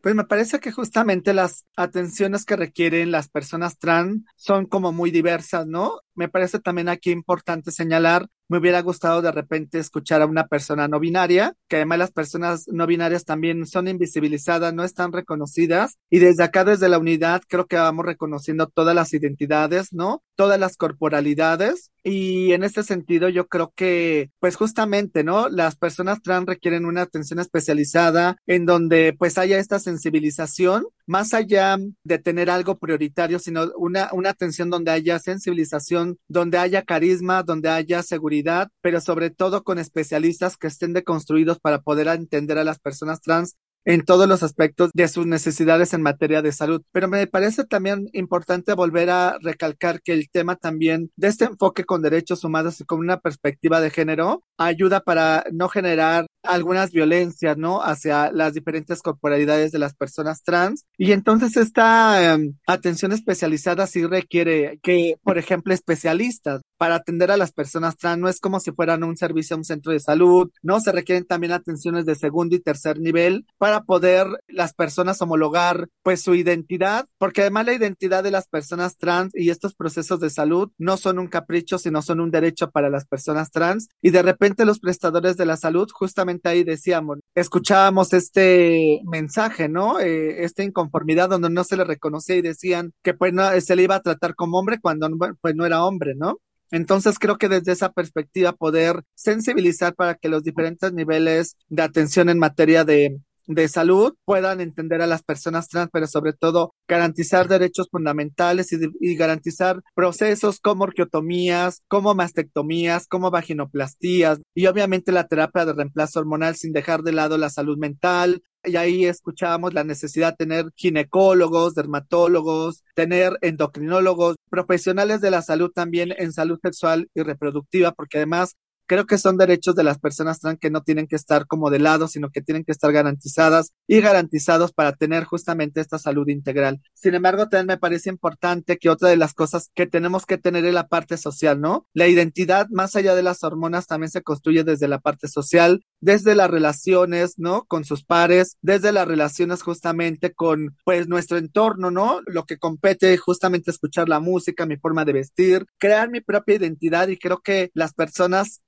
Pues 0.00 0.14
me 0.14 0.24
parece 0.24 0.58
que 0.58 0.72
justamente 0.72 1.34
las 1.34 1.66
atenciones 1.76 2.46
que 2.46 2.56
requieren 2.56 3.10
las 3.12 3.28
personas 3.28 3.76
trans 3.76 4.24
son 4.36 4.64
como 4.64 4.90
muy 4.90 5.10
diversas, 5.10 5.66
¿no? 5.66 6.00
Me 6.14 6.28
parece 6.28 6.58
también 6.58 6.88
aquí 6.88 7.10
importante 7.10 7.70
señalar 7.70 8.26
me 8.52 8.58
hubiera 8.58 8.82
gustado 8.82 9.22
de 9.22 9.32
repente 9.32 9.78
escuchar 9.78 10.20
a 10.20 10.26
una 10.26 10.46
persona 10.46 10.86
no 10.86 11.00
binaria, 11.00 11.54
que 11.68 11.76
además 11.76 11.98
las 11.98 12.10
personas 12.10 12.68
no 12.68 12.86
binarias 12.86 13.24
también 13.24 13.66
son 13.66 13.88
invisibilizadas, 13.88 14.74
no 14.74 14.84
están 14.84 15.10
reconocidas. 15.10 15.96
Y 16.10 16.18
desde 16.18 16.44
acá, 16.44 16.62
desde 16.62 16.90
la 16.90 16.98
unidad, 16.98 17.40
creo 17.48 17.66
que 17.66 17.76
vamos 17.76 18.04
reconociendo 18.04 18.66
todas 18.66 18.94
las 18.94 19.14
identidades, 19.14 19.94
¿no? 19.94 20.22
Todas 20.36 20.60
las 20.60 20.76
corporalidades. 20.76 21.90
Y 22.04 22.52
en 22.52 22.64
este 22.64 22.82
sentido, 22.82 23.28
yo 23.30 23.46
creo 23.46 23.72
que, 23.74 24.30
pues 24.38 24.56
justamente, 24.56 25.24
¿no? 25.24 25.48
Las 25.48 25.76
personas 25.76 26.20
trans 26.20 26.46
requieren 26.46 26.84
una 26.84 27.02
atención 27.02 27.38
especializada 27.38 28.36
en 28.46 28.66
donde 28.66 29.14
pues 29.18 29.38
haya 29.38 29.58
esta 29.58 29.78
sensibilización, 29.78 30.84
más 31.06 31.32
allá 31.32 31.78
de 32.04 32.18
tener 32.18 32.50
algo 32.50 32.78
prioritario, 32.78 33.38
sino 33.38 33.70
una, 33.76 34.10
una 34.12 34.30
atención 34.30 34.68
donde 34.68 34.90
haya 34.90 35.18
sensibilización, 35.20 36.01
donde 36.28 36.58
haya 36.58 36.82
carisma, 36.82 37.42
donde 37.42 37.68
haya 37.68 38.02
seguridad 38.02 38.68
pero 38.80 39.00
sobre 39.00 39.30
todo 39.30 39.62
con 39.62 39.78
especialistas 39.78 40.56
que 40.56 40.66
estén 40.66 40.92
deconstruidos 40.92 41.58
para 41.60 41.80
poder 41.80 42.08
entender 42.08 42.58
a 42.58 42.64
las 42.64 42.78
personas 42.78 43.20
trans 43.20 43.56
en 43.84 44.04
todos 44.04 44.28
los 44.28 44.42
aspectos 44.42 44.90
de 44.94 45.08
sus 45.08 45.26
necesidades 45.26 45.92
en 45.92 46.02
materia 46.02 46.40
de 46.40 46.52
salud. 46.52 46.82
Pero 46.92 47.08
me 47.08 47.26
parece 47.26 47.64
también 47.64 48.08
importante 48.12 48.74
volver 48.74 49.10
a 49.10 49.38
recalcar 49.42 50.00
que 50.02 50.12
el 50.12 50.30
tema 50.30 50.56
también 50.56 51.10
de 51.16 51.28
este 51.28 51.46
enfoque 51.46 51.84
con 51.84 52.02
derechos 52.02 52.44
humanos 52.44 52.80
y 52.80 52.84
con 52.84 53.00
una 53.00 53.18
perspectiva 53.18 53.80
de 53.80 53.90
género 53.90 54.44
ayuda 54.56 55.00
para 55.00 55.44
no 55.52 55.68
generar 55.68 56.26
algunas 56.42 56.92
violencias, 56.92 57.56
¿no? 57.56 57.82
Hacia 57.82 58.32
las 58.32 58.54
diferentes 58.54 59.02
corporalidades 59.02 59.72
de 59.72 59.78
las 59.78 59.94
personas 59.94 60.42
trans. 60.42 60.86
Y 60.98 61.12
entonces 61.12 61.56
esta 61.56 62.34
em, 62.34 62.54
atención 62.66 63.12
especializada 63.12 63.86
sí 63.86 64.04
requiere 64.06 64.78
que, 64.82 65.16
por 65.22 65.38
ejemplo, 65.38 65.72
especialistas 65.72 66.62
para 66.78 66.96
atender 66.96 67.30
a 67.30 67.36
las 67.36 67.52
personas 67.52 67.96
trans 67.96 68.18
no 68.18 68.28
es 68.28 68.40
como 68.40 68.58
si 68.58 68.72
fueran 68.72 69.04
un 69.04 69.16
servicio 69.16 69.54
a 69.54 69.58
un 69.58 69.64
centro 69.64 69.92
de 69.92 70.00
salud, 70.00 70.50
¿no? 70.62 70.80
Se 70.80 70.90
requieren 70.90 71.24
también 71.24 71.52
atenciones 71.52 72.06
de 72.06 72.16
segundo 72.16 72.56
y 72.56 72.60
tercer 72.60 72.98
nivel 72.98 73.46
para 73.58 73.84
poder 73.84 74.26
las 74.48 74.74
personas 74.74 75.22
homologar 75.22 75.88
pues 76.02 76.22
su 76.22 76.34
identidad, 76.34 77.06
porque 77.18 77.42
además 77.42 77.66
la 77.66 77.74
identidad 77.74 78.24
de 78.24 78.32
las 78.32 78.48
personas 78.48 78.96
trans 78.96 79.32
y 79.34 79.50
estos 79.50 79.74
procesos 79.74 80.18
de 80.18 80.30
salud 80.30 80.70
no 80.78 80.96
son 80.96 81.18
un 81.18 81.28
capricho, 81.28 81.78
sino 81.78 82.02
son 82.02 82.20
un 82.20 82.30
derecho 82.30 82.70
para 82.70 82.90
las 82.90 83.06
personas 83.06 83.50
trans 83.50 83.88
y 84.00 84.10
de 84.10 84.22
repente 84.22 84.64
los 84.64 84.80
prestadores 84.80 85.36
de 85.36 85.46
la 85.46 85.56
salud 85.56 85.88
justamente 85.92 86.31
ahí 86.44 86.64
decíamos, 86.64 87.18
escuchábamos 87.34 88.12
este 88.12 89.00
mensaje, 89.04 89.68
¿no? 89.68 90.00
Eh, 90.00 90.44
esta 90.44 90.62
inconformidad 90.62 91.28
donde 91.28 91.50
no 91.50 91.64
se 91.64 91.76
le 91.76 91.84
reconocía 91.84 92.36
y 92.36 92.42
decían 92.42 92.92
que 93.02 93.14
pues 93.14 93.32
no, 93.32 93.48
se 93.60 93.76
le 93.76 93.82
iba 93.82 93.96
a 93.96 94.02
tratar 94.02 94.34
como 94.34 94.58
hombre 94.58 94.78
cuando 94.80 95.08
pues 95.40 95.54
no 95.54 95.66
era 95.66 95.84
hombre, 95.84 96.14
¿no? 96.14 96.38
Entonces 96.70 97.18
creo 97.18 97.36
que 97.36 97.48
desde 97.48 97.72
esa 97.72 97.92
perspectiva 97.92 98.52
poder 98.52 99.02
sensibilizar 99.14 99.94
para 99.94 100.14
que 100.14 100.28
los 100.30 100.42
diferentes 100.42 100.92
niveles 100.92 101.56
de 101.68 101.82
atención 101.82 102.30
en 102.30 102.38
materia 102.38 102.84
de 102.84 103.18
de 103.46 103.68
salud 103.68 104.14
puedan 104.24 104.60
entender 104.60 105.02
a 105.02 105.06
las 105.06 105.22
personas 105.22 105.68
trans, 105.68 105.90
pero 105.92 106.06
sobre 106.06 106.32
todo 106.32 106.74
garantizar 106.88 107.48
derechos 107.48 107.88
fundamentales 107.90 108.68
y, 108.72 109.16
garantizar 109.16 109.80
procesos 109.94 110.60
como 110.60 110.84
orquiotomías, 110.84 111.82
como 111.88 112.14
mastectomías, 112.14 113.06
como 113.06 113.30
vaginoplastías 113.30 114.40
y 114.54 114.66
obviamente 114.66 115.12
la 115.12 115.26
terapia 115.26 115.64
de 115.64 115.72
reemplazo 115.72 116.20
hormonal 116.20 116.56
sin 116.56 116.72
dejar 116.72 117.02
de 117.02 117.12
lado 117.12 117.38
la 117.38 117.50
salud 117.50 117.78
mental, 117.78 118.42
y 118.64 118.76
ahí 118.76 119.06
escuchábamos 119.06 119.74
la 119.74 119.84
necesidad 119.84 120.30
de 120.30 120.36
tener 120.36 120.66
ginecólogos, 120.76 121.74
dermatólogos, 121.74 122.84
tener 122.94 123.36
endocrinólogos, 123.40 124.36
profesionales 124.50 125.20
de 125.20 125.30
la 125.30 125.42
salud 125.42 125.70
también 125.74 126.14
en 126.16 126.32
salud 126.32 126.58
sexual 126.62 127.08
y 127.14 127.22
reproductiva, 127.22 127.92
porque 127.92 128.18
además 128.18 128.56
Creo 128.86 129.06
que 129.06 129.18
son 129.18 129.36
derechos 129.36 129.74
de 129.74 129.84
las 129.84 129.98
personas 129.98 130.40
trans 130.40 130.58
que 130.58 130.70
no 130.70 130.82
tienen 130.82 131.06
que 131.06 131.16
estar 131.16 131.46
como 131.46 131.70
de 131.70 131.78
lado, 131.78 132.08
sino 132.08 132.30
que 132.30 132.42
tienen 132.42 132.64
que 132.64 132.72
estar 132.72 132.92
garantizadas 132.92 133.72
y 133.86 134.00
garantizados 134.00 134.72
para 134.72 134.92
tener 134.92 135.24
justamente 135.24 135.80
esta 135.80 135.98
salud 135.98 136.28
integral. 136.28 136.80
Sin 136.94 137.14
embargo, 137.14 137.48
también 137.48 137.66
me 137.66 137.78
parece 137.78 138.10
importante 138.10 138.78
que 138.78 138.90
otra 138.90 139.08
de 139.08 139.16
las 139.16 139.34
cosas 139.34 139.70
que 139.74 139.86
tenemos 139.86 140.26
que 140.26 140.38
tener 140.38 140.64
es 140.64 140.74
la 140.74 140.88
parte 140.88 141.16
social, 141.16 141.60
¿no? 141.60 141.86
La 141.94 142.08
identidad, 142.08 142.66
más 142.70 142.96
allá 142.96 143.14
de 143.14 143.22
las 143.22 143.44
hormonas, 143.44 143.86
también 143.86 144.10
se 144.10 144.22
construye 144.22 144.64
desde 144.64 144.88
la 144.88 144.98
parte 144.98 145.28
social, 145.28 145.84
desde 146.00 146.34
las 146.34 146.50
relaciones, 146.50 147.34
¿no? 147.38 147.64
Con 147.64 147.84
sus 147.84 148.04
pares, 148.04 148.56
desde 148.60 148.92
las 148.92 149.06
relaciones 149.06 149.62
justamente 149.62 150.32
con, 150.34 150.76
pues, 150.84 151.08
nuestro 151.08 151.38
entorno, 151.38 151.90
¿no? 151.90 152.20
Lo 152.26 152.44
que 152.44 152.58
compete 152.58 153.16
justamente 153.16 153.70
escuchar 153.70 154.08
la 154.08 154.20
música, 154.20 154.66
mi 154.66 154.76
forma 154.76 155.04
de 155.04 155.12
vestir, 155.12 155.66
crear 155.78 156.10
mi 156.10 156.20
propia 156.20 156.56
identidad 156.56 157.08
y 157.08 157.18
creo 157.18 157.40
que 157.40 157.70
las 157.74 157.94
personas 157.94 158.32
trans, 158.32 158.60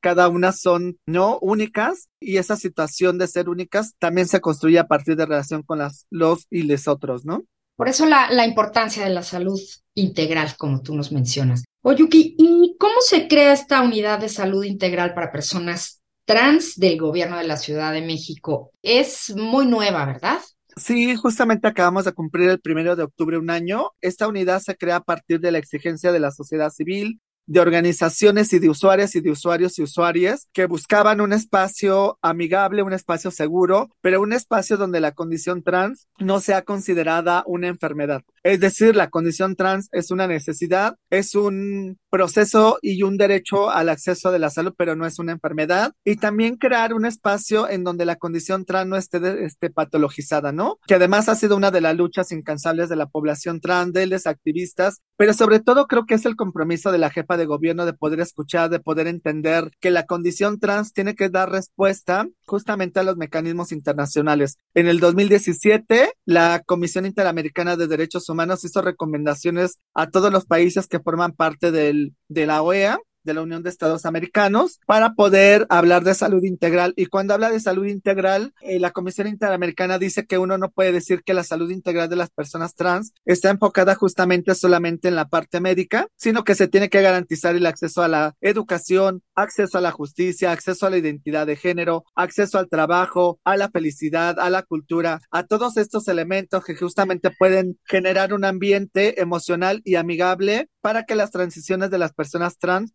cada 0.00 0.28
una 0.28 0.52
son, 0.52 0.98
¿no? 1.06 1.38
Únicas 1.40 2.08
y 2.20 2.36
esa 2.36 2.56
situación 2.56 3.18
de 3.18 3.28
ser 3.28 3.48
únicas 3.48 3.94
también 3.98 4.28
se 4.28 4.40
construye 4.40 4.78
a 4.78 4.86
partir 4.86 5.16
de 5.16 5.26
relación 5.26 5.62
con 5.62 5.78
las, 5.78 6.06
los 6.10 6.46
y 6.50 6.62
les 6.62 6.88
otros, 6.88 7.24
¿no? 7.24 7.44
Por 7.76 7.88
eso 7.88 8.06
la, 8.06 8.30
la 8.30 8.46
importancia 8.46 9.04
de 9.04 9.10
la 9.10 9.22
salud 9.22 9.60
integral, 9.94 10.56
como 10.56 10.80
tú 10.80 10.94
nos 10.94 11.12
mencionas. 11.12 11.64
Oyuki, 11.82 12.34
¿y 12.38 12.76
cómo 12.78 13.00
se 13.00 13.28
crea 13.28 13.52
esta 13.52 13.82
unidad 13.82 14.18
de 14.18 14.28
salud 14.28 14.64
integral 14.64 15.14
para 15.14 15.30
personas 15.30 16.02
trans 16.24 16.76
del 16.76 16.98
gobierno 16.98 17.38
de 17.38 17.44
la 17.44 17.56
Ciudad 17.56 17.92
de 17.92 18.02
México? 18.02 18.70
Es 18.82 19.34
muy 19.36 19.66
nueva, 19.66 20.04
¿verdad? 20.04 20.40
Sí, 20.76 21.16
justamente 21.16 21.68
acabamos 21.68 22.04
de 22.04 22.12
cumplir 22.12 22.50
el 22.50 22.60
primero 22.60 22.96
de 22.96 23.04
octubre 23.04 23.38
un 23.38 23.48
año. 23.48 23.92
Esta 24.02 24.28
unidad 24.28 24.60
se 24.60 24.76
crea 24.76 24.96
a 24.96 25.04
partir 25.04 25.40
de 25.40 25.50
la 25.50 25.58
exigencia 25.58 26.12
de 26.12 26.20
la 26.20 26.30
sociedad 26.30 26.70
civil, 26.70 27.20
de 27.46 27.60
organizaciones 27.60 28.52
y 28.52 28.58
de 28.58 28.68
usuarias 28.68 29.14
y 29.14 29.20
de 29.20 29.30
usuarios 29.30 29.78
y 29.78 29.82
usuarias 29.82 30.48
que 30.52 30.66
buscaban 30.66 31.20
un 31.20 31.32
espacio 31.32 32.18
amigable, 32.22 32.82
un 32.82 32.92
espacio 32.92 33.30
seguro, 33.30 33.88
pero 34.00 34.20
un 34.20 34.32
espacio 34.32 34.76
donde 34.76 35.00
la 35.00 35.12
condición 35.12 35.62
trans 35.62 36.08
no 36.18 36.40
sea 36.40 36.62
considerada 36.62 37.44
una 37.46 37.68
enfermedad. 37.68 38.22
Es 38.46 38.60
decir, 38.60 38.94
la 38.94 39.10
condición 39.10 39.56
trans 39.56 39.88
es 39.90 40.12
una 40.12 40.28
necesidad, 40.28 40.94
es 41.10 41.34
un 41.34 41.98
proceso 42.08 42.78
y 42.80 43.02
un 43.02 43.16
derecho 43.16 43.70
al 43.70 43.88
acceso 43.88 44.30
de 44.30 44.38
la 44.38 44.50
salud, 44.50 44.72
pero 44.78 44.94
no 44.94 45.04
es 45.04 45.18
una 45.18 45.32
enfermedad. 45.32 45.94
Y 46.04 46.14
también 46.14 46.54
crear 46.54 46.94
un 46.94 47.06
espacio 47.06 47.68
en 47.68 47.82
donde 47.82 48.04
la 48.04 48.14
condición 48.14 48.64
trans 48.64 48.88
no 48.88 48.96
esté, 48.96 49.44
esté 49.44 49.70
patologizada, 49.70 50.52
¿no? 50.52 50.78
Que 50.86 50.94
además 50.94 51.28
ha 51.28 51.34
sido 51.34 51.56
una 51.56 51.72
de 51.72 51.80
las 51.80 51.96
luchas 51.96 52.30
incansables 52.30 52.88
de 52.88 52.94
la 52.94 53.06
población 53.06 53.60
trans, 53.60 53.92
de 53.92 54.06
los 54.06 54.28
activistas, 54.28 55.00
pero 55.16 55.34
sobre 55.34 55.58
todo 55.58 55.88
creo 55.88 56.06
que 56.06 56.14
es 56.14 56.24
el 56.24 56.36
compromiso 56.36 56.92
de 56.92 56.98
la 56.98 57.10
jefa 57.10 57.36
de 57.36 57.46
gobierno 57.46 57.84
de 57.84 57.94
poder 57.94 58.20
escuchar, 58.20 58.70
de 58.70 58.78
poder 58.78 59.08
entender 59.08 59.72
que 59.80 59.90
la 59.90 60.06
condición 60.06 60.60
trans 60.60 60.92
tiene 60.92 61.16
que 61.16 61.30
dar 61.30 61.50
respuesta 61.50 62.28
justamente 62.44 63.00
a 63.00 63.02
los 63.02 63.16
mecanismos 63.16 63.72
internacionales. 63.72 64.56
En 64.72 64.86
el 64.86 65.00
2017, 65.00 66.12
la 66.26 66.62
Comisión 66.64 67.06
Interamericana 67.06 67.74
de 67.74 67.88
Derechos 67.88 68.28
Humanos 68.28 68.35
hizo 68.64 68.82
recomendaciones 68.82 69.78
a 69.94 70.10
todos 70.10 70.32
los 70.32 70.46
países 70.46 70.86
que 70.86 71.00
forman 71.00 71.32
parte 71.32 71.72
del, 71.72 72.14
de 72.28 72.46
la 72.46 72.62
OEA 72.62 72.98
de 73.26 73.34
la 73.34 73.42
Unión 73.42 73.62
de 73.62 73.68
Estados 73.68 74.06
Americanos 74.06 74.80
para 74.86 75.12
poder 75.12 75.66
hablar 75.68 76.04
de 76.04 76.14
salud 76.14 76.42
integral. 76.44 76.94
Y 76.96 77.06
cuando 77.06 77.34
habla 77.34 77.50
de 77.50 77.60
salud 77.60 77.84
integral, 77.84 78.54
eh, 78.62 78.80
la 78.80 78.92
Comisión 78.92 79.26
Interamericana 79.26 79.98
dice 79.98 80.24
que 80.24 80.38
uno 80.38 80.56
no 80.56 80.70
puede 80.70 80.92
decir 80.92 81.22
que 81.22 81.34
la 81.34 81.44
salud 81.44 81.70
integral 81.70 82.08
de 82.08 82.16
las 82.16 82.30
personas 82.30 82.74
trans 82.74 83.12
está 83.24 83.50
enfocada 83.50 83.94
justamente 83.94 84.54
solamente 84.54 85.08
en 85.08 85.16
la 85.16 85.28
parte 85.28 85.60
médica, 85.60 86.06
sino 86.16 86.44
que 86.44 86.54
se 86.54 86.68
tiene 86.68 86.88
que 86.88 87.02
garantizar 87.02 87.54
el 87.54 87.66
acceso 87.66 88.02
a 88.02 88.08
la 88.08 88.34
educación, 88.40 89.22
acceso 89.34 89.78
a 89.78 89.80
la 89.82 89.90
justicia, 89.90 90.52
acceso 90.52 90.86
a 90.86 90.90
la 90.90 90.98
identidad 90.98 91.46
de 91.46 91.56
género, 91.56 92.04
acceso 92.14 92.58
al 92.58 92.68
trabajo, 92.68 93.40
a 93.44 93.56
la 93.56 93.68
felicidad, 93.70 94.38
a 94.38 94.48
la 94.48 94.62
cultura, 94.62 95.20
a 95.30 95.42
todos 95.44 95.76
estos 95.76 96.08
elementos 96.08 96.64
que 96.64 96.76
justamente 96.76 97.30
pueden 97.30 97.78
generar 97.84 98.32
un 98.32 98.44
ambiente 98.44 99.20
emocional 99.20 99.82
y 99.84 99.96
amigable 99.96 100.68
para 100.80 101.04
que 101.04 101.16
las 101.16 101.32
transiciones 101.32 101.90
de 101.90 101.98
las 101.98 102.12
personas 102.12 102.58
trans 102.58 102.92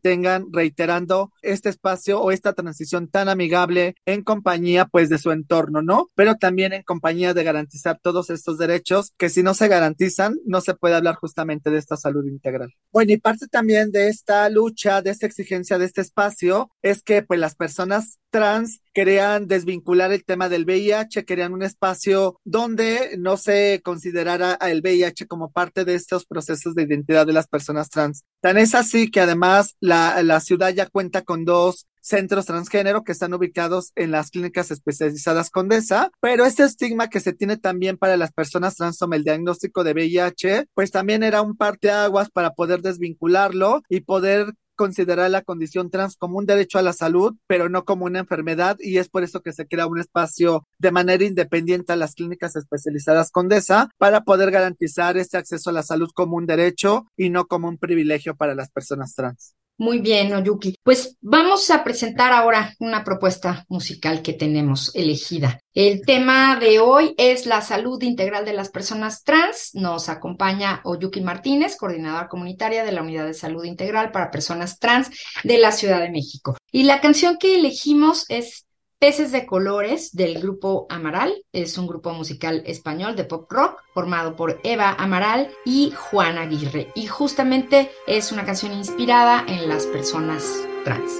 tengan, 0.00 0.46
reiterando, 0.52 1.32
este 1.42 1.68
espacio 1.68 2.20
o 2.20 2.30
esta 2.30 2.52
transición 2.52 3.08
tan 3.08 3.28
amigable 3.28 3.94
en 4.06 4.22
compañía 4.22 4.86
pues 4.86 5.08
de 5.08 5.18
su 5.18 5.30
entorno, 5.30 5.82
¿no? 5.82 6.10
Pero 6.14 6.36
también 6.36 6.72
en 6.72 6.82
compañía 6.82 7.34
de 7.34 7.44
garantizar 7.44 7.98
todos 8.02 8.30
estos 8.30 8.58
derechos 8.58 9.12
que 9.16 9.28
si 9.28 9.42
no 9.42 9.54
se 9.54 9.68
garantizan, 9.68 10.36
no 10.44 10.60
se 10.60 10.74
puede 10.74 10.94
hablar 10.94 11.16
justamente 11.16 11.70
de 11.70 11.78
esta 11.78 11.96
salud 11.96 12.26
integral. 12.26 12.72
Bueno, 12.92 13.12
y 13.12 13.18
parte 13.18 13.46
también 13.48 13.90
de 13.90 14.08
esta 14.08 14.48
lucha, 14.48 15.02
de 15.02 15.10
esta 15.10 15.26
exigencia 15.26 15.78
de 15.78 15.84
este 15.86 16.00
espacio, 16.00 16.70
es 16.82 17.02
que 17.02 17.22
pues 17.22 17.40
las 17.40 17.54
personas 17.54 18.18
trans 18.30 18.80
querían 18.92 19.46
desvincular 19.46 20.12
el 20.12 20.24
tema 20.24 20.48
del 20.48 20.64
VIH, 20.64 21.24
querían 21.24 21.52
un 21.52 21.62
espacio 21.62 22.40
donde 22.44 23.16
no 23.18 23.36
se 23.36 23.80
considerara 23.84 24.58
el 24.60 24.80
VIH 24.80 25.26
como 25.26 25.50
parte 25.50 25.84
de 25.84 25.94
estos 25.94 26.26
procesos 26.26 26.74
de 26.74 26.82
identidad 26.84 27.26
de 27.26 27.32
las 27.32 27.46
personas 27.46 27.90
trans. 27.90 28.24
Tan 28.40 28.58
es 28.58 28.74
así 28.74 29.10
que 29.10 29.20
además 29.20 29.45
la, 29.80 30.22
la 30.22 30.40
ciudad 30.40 30.70
ya 30.70 30.86
cuenta 30.86 31.22
con 31.22 31.44
dos 31.44 31.86
centros 32.06 32.46
transgénero 32.46 33.02
que 33.02 33.12
están 33.12 33.34
ubicados 33.34 33.90
en 33.96 34.12
las 34.12 34.30
clínicas 34.30 34.70
especializadas 34.70 35.50
Condesa, 35.50 36.10
pero 36.20 36.44
este 36.44 36.62
estigma 36.62 37.08
que 37.08 37.20
se 37.20 37.32
tiene 37.32 37.56
también 37.56 37.96
para 37.98 38.16
las 38.16 38.32
personas 38.32 38.76
trans 38.76 38.98
como 38.98 39.14
el 39.14 39.24
diagnóstico 39.24 39.82
de 39.82 39.92
VIH, 39.92 40.66
pues 40.74 40.92
también 40.92 41.24
era 41.24 41.42
un 41.42 41.56
parteaguas 41.56 42.30
para 42.30 42.52
poder 42.54 42.80
desvincularlo 42.80 43.82
y 43.88 44.00
poder 44.00 44.54
considerar 44.76 45.30
la 45.30 45.42
condición 45.42 45.90
trans 45.90 46.16
como 46.16 46.38
un 46.38 46.46
derecho 46.46 46.78
a 46.78 46.82
la 46.82 46.92
salud, 46.92 47.34
pero 47.48 47.68
no 47.68 47.84
como 47.84 48.04
una 48.04 48.20
enfermedad, 48.20 48.76
y 48.78 48.98
es 48.98 49.08
por 49.08 49.24
eso 49.24 49.42
que 49.42 49.52
se 49.52 49.66
crea 49.66 49.88
un 49.88 49.98
espacio 49.98 50.66
de 50.78 50.92
manera 50.92 51.24
independiente 51.24 51.92
a 51.92 51.96
las 51.96 52.14
clínicas 52.14 52.54
especializadas 52.54 53.32
Condesa 53.32 53.88
para 53.98 54.20
poder 54.22 54.52
garantizar 54.52 55.16
este 55.16 55.38
acceso 55.38 55.70
a 55.70 55.72
la 55.72 55.82
salud 55.82 56.10
como 56.14 56.36
un 56.36 56.46
derecho 56.46 57.06
y 57.16 57.30
no 57.30 57.46
como 57.46 57.68
un 57.68 57.78
privilegio 57.78 58.36
para 58.36 58.54
las 58.54 58.70
personas 58.70 59.14
trans. 59.14 59.55
Muy 59.78 59.98
bien, 59.98 60.32
Oyuki. 60.32 60.74
Pues 60.82 61.18
vamos 61.20 61.70
a 61.70 61.84
presentar 61.84 62.32
ahora 62.32 62.74
una 62.78 63.04
propuesta 63.04 63.66
musical 63.68 64.22
que 64.22 64.32
tenemos 64.32 64.90
elegida. 64.94 65.60
El 65.74 66.00
tema 66.00 66.56
de 66.56 66.80
hoy 66.80 67.14
es 67.18 67.44
la 67.44 67.60
salud 67.60 68.02
integral 68.02 68.46
de 68.46 68.54
las 68.54 68.70
personas 68.70 69.22
trans. 69.22 69.74
Nos 69.74 70.08
acompaña 70.08 70.80
Oyuki 70.84 71.20
Martínez, 71.20 71.76
coordinadora 71.76 72.28
comunitaria 72.28 72.84
de 72.84 72.92
la 72.92 73.02
Unidad 73.02 73.26
de 73.26 73.34
Salud 73.34 73.64
Integral 73.64 74.12
para 74.12 74.30
Personas 74.30 74.78
Trans 74.78 75.10
de 75.44 75.58
la 75.58 75.72
Ciudad 75.72 76.00
de 76.00 76.10
México. 76.10 76.56
Y 76.72 76.84
la 76.84 77.02
canción 77.02 77.36
que 77.36 77.56
elegimos 77.56 78.24
es 78.30 78.64
Peces 78.98 79.30
de 79.30 79.44
Colores 79.44 80.16
del 80.16 80.40
grupo 80.40 80.86
Amaral. 80.88 81.44
Es 81.52 81.76
un 81.76 81.86
grupo 81.86 82.14
musical 82.14 82.62
español 82.64 83.14
de 83.14 83.24
pop 83.24 83.46
rock 83.52 83.82
formado 83.92 84.36
por 84.36 84.58
Eva 84.64 84.94
Amaral 84.98 85.50
y 85.66 85.92
Juan 85.94 86.38
Aguirre. 86.38 86.92
Y 86.94 87.06
justamente 87.06 87.90
es 88.06 88.32
una 88.32 88.46
canción 88.46 88.72
inspirada 88.72 89.44
en 89.46 89.68
las 89.68 89.84
personas 89.86 90.66
trans. 90.84 91.12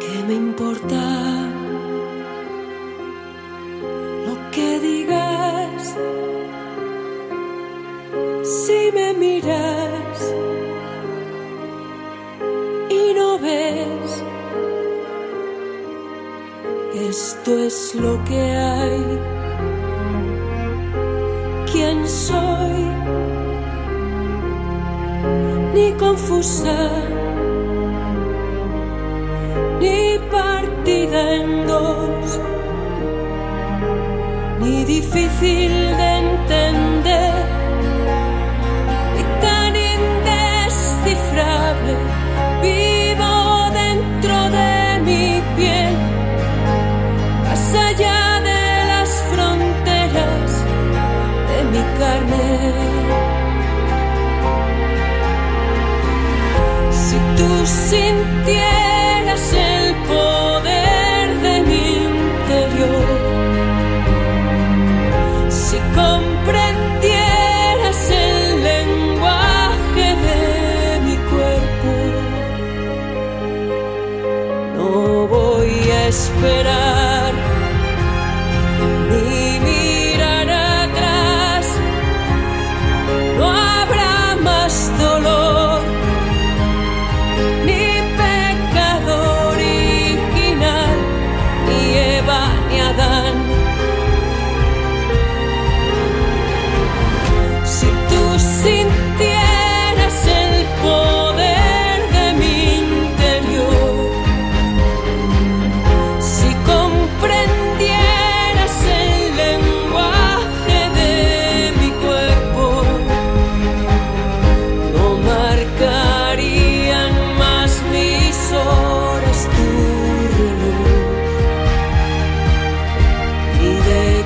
¿Qué 0.00 0.24
me 0.26 0.34
importa 0.34 0.96
lo 4.26 4.50
que 4.50 4.80
digas? 4.80 5.94
Si 8.42 8.90
me 8.94 9.12
miras 9.12 9.99
Esto 17.10 17.58
es 17.58 17.94
lo 17.96 18.22
que 18.22 18.38
hay. 18.38 19.18
¿Quién 21.72 22.06
soy? 22.06 22.86
Ni 25.74 25.92
confusa, 25.94 26.92
ni 29.80 30.20
partida 30.30 31.34
en 31.34 31.66
dos, 31.66 32.38
ni 34.60 34.84
difícil 34.84 35.72
de 36.00 36.18
entender, 36.18 37.44
ni 39.16 39.24
tan 39.42 39.74
indescifrable 39.74 42.19
Si 57.62 58.89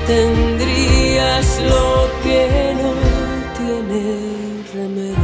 detendrías 0.06 1.62
lo 1.62 2.10
que 2.22 2.74
no 2.74 2.92
tiene 3.56 4.62
remedio. 4.74 5.14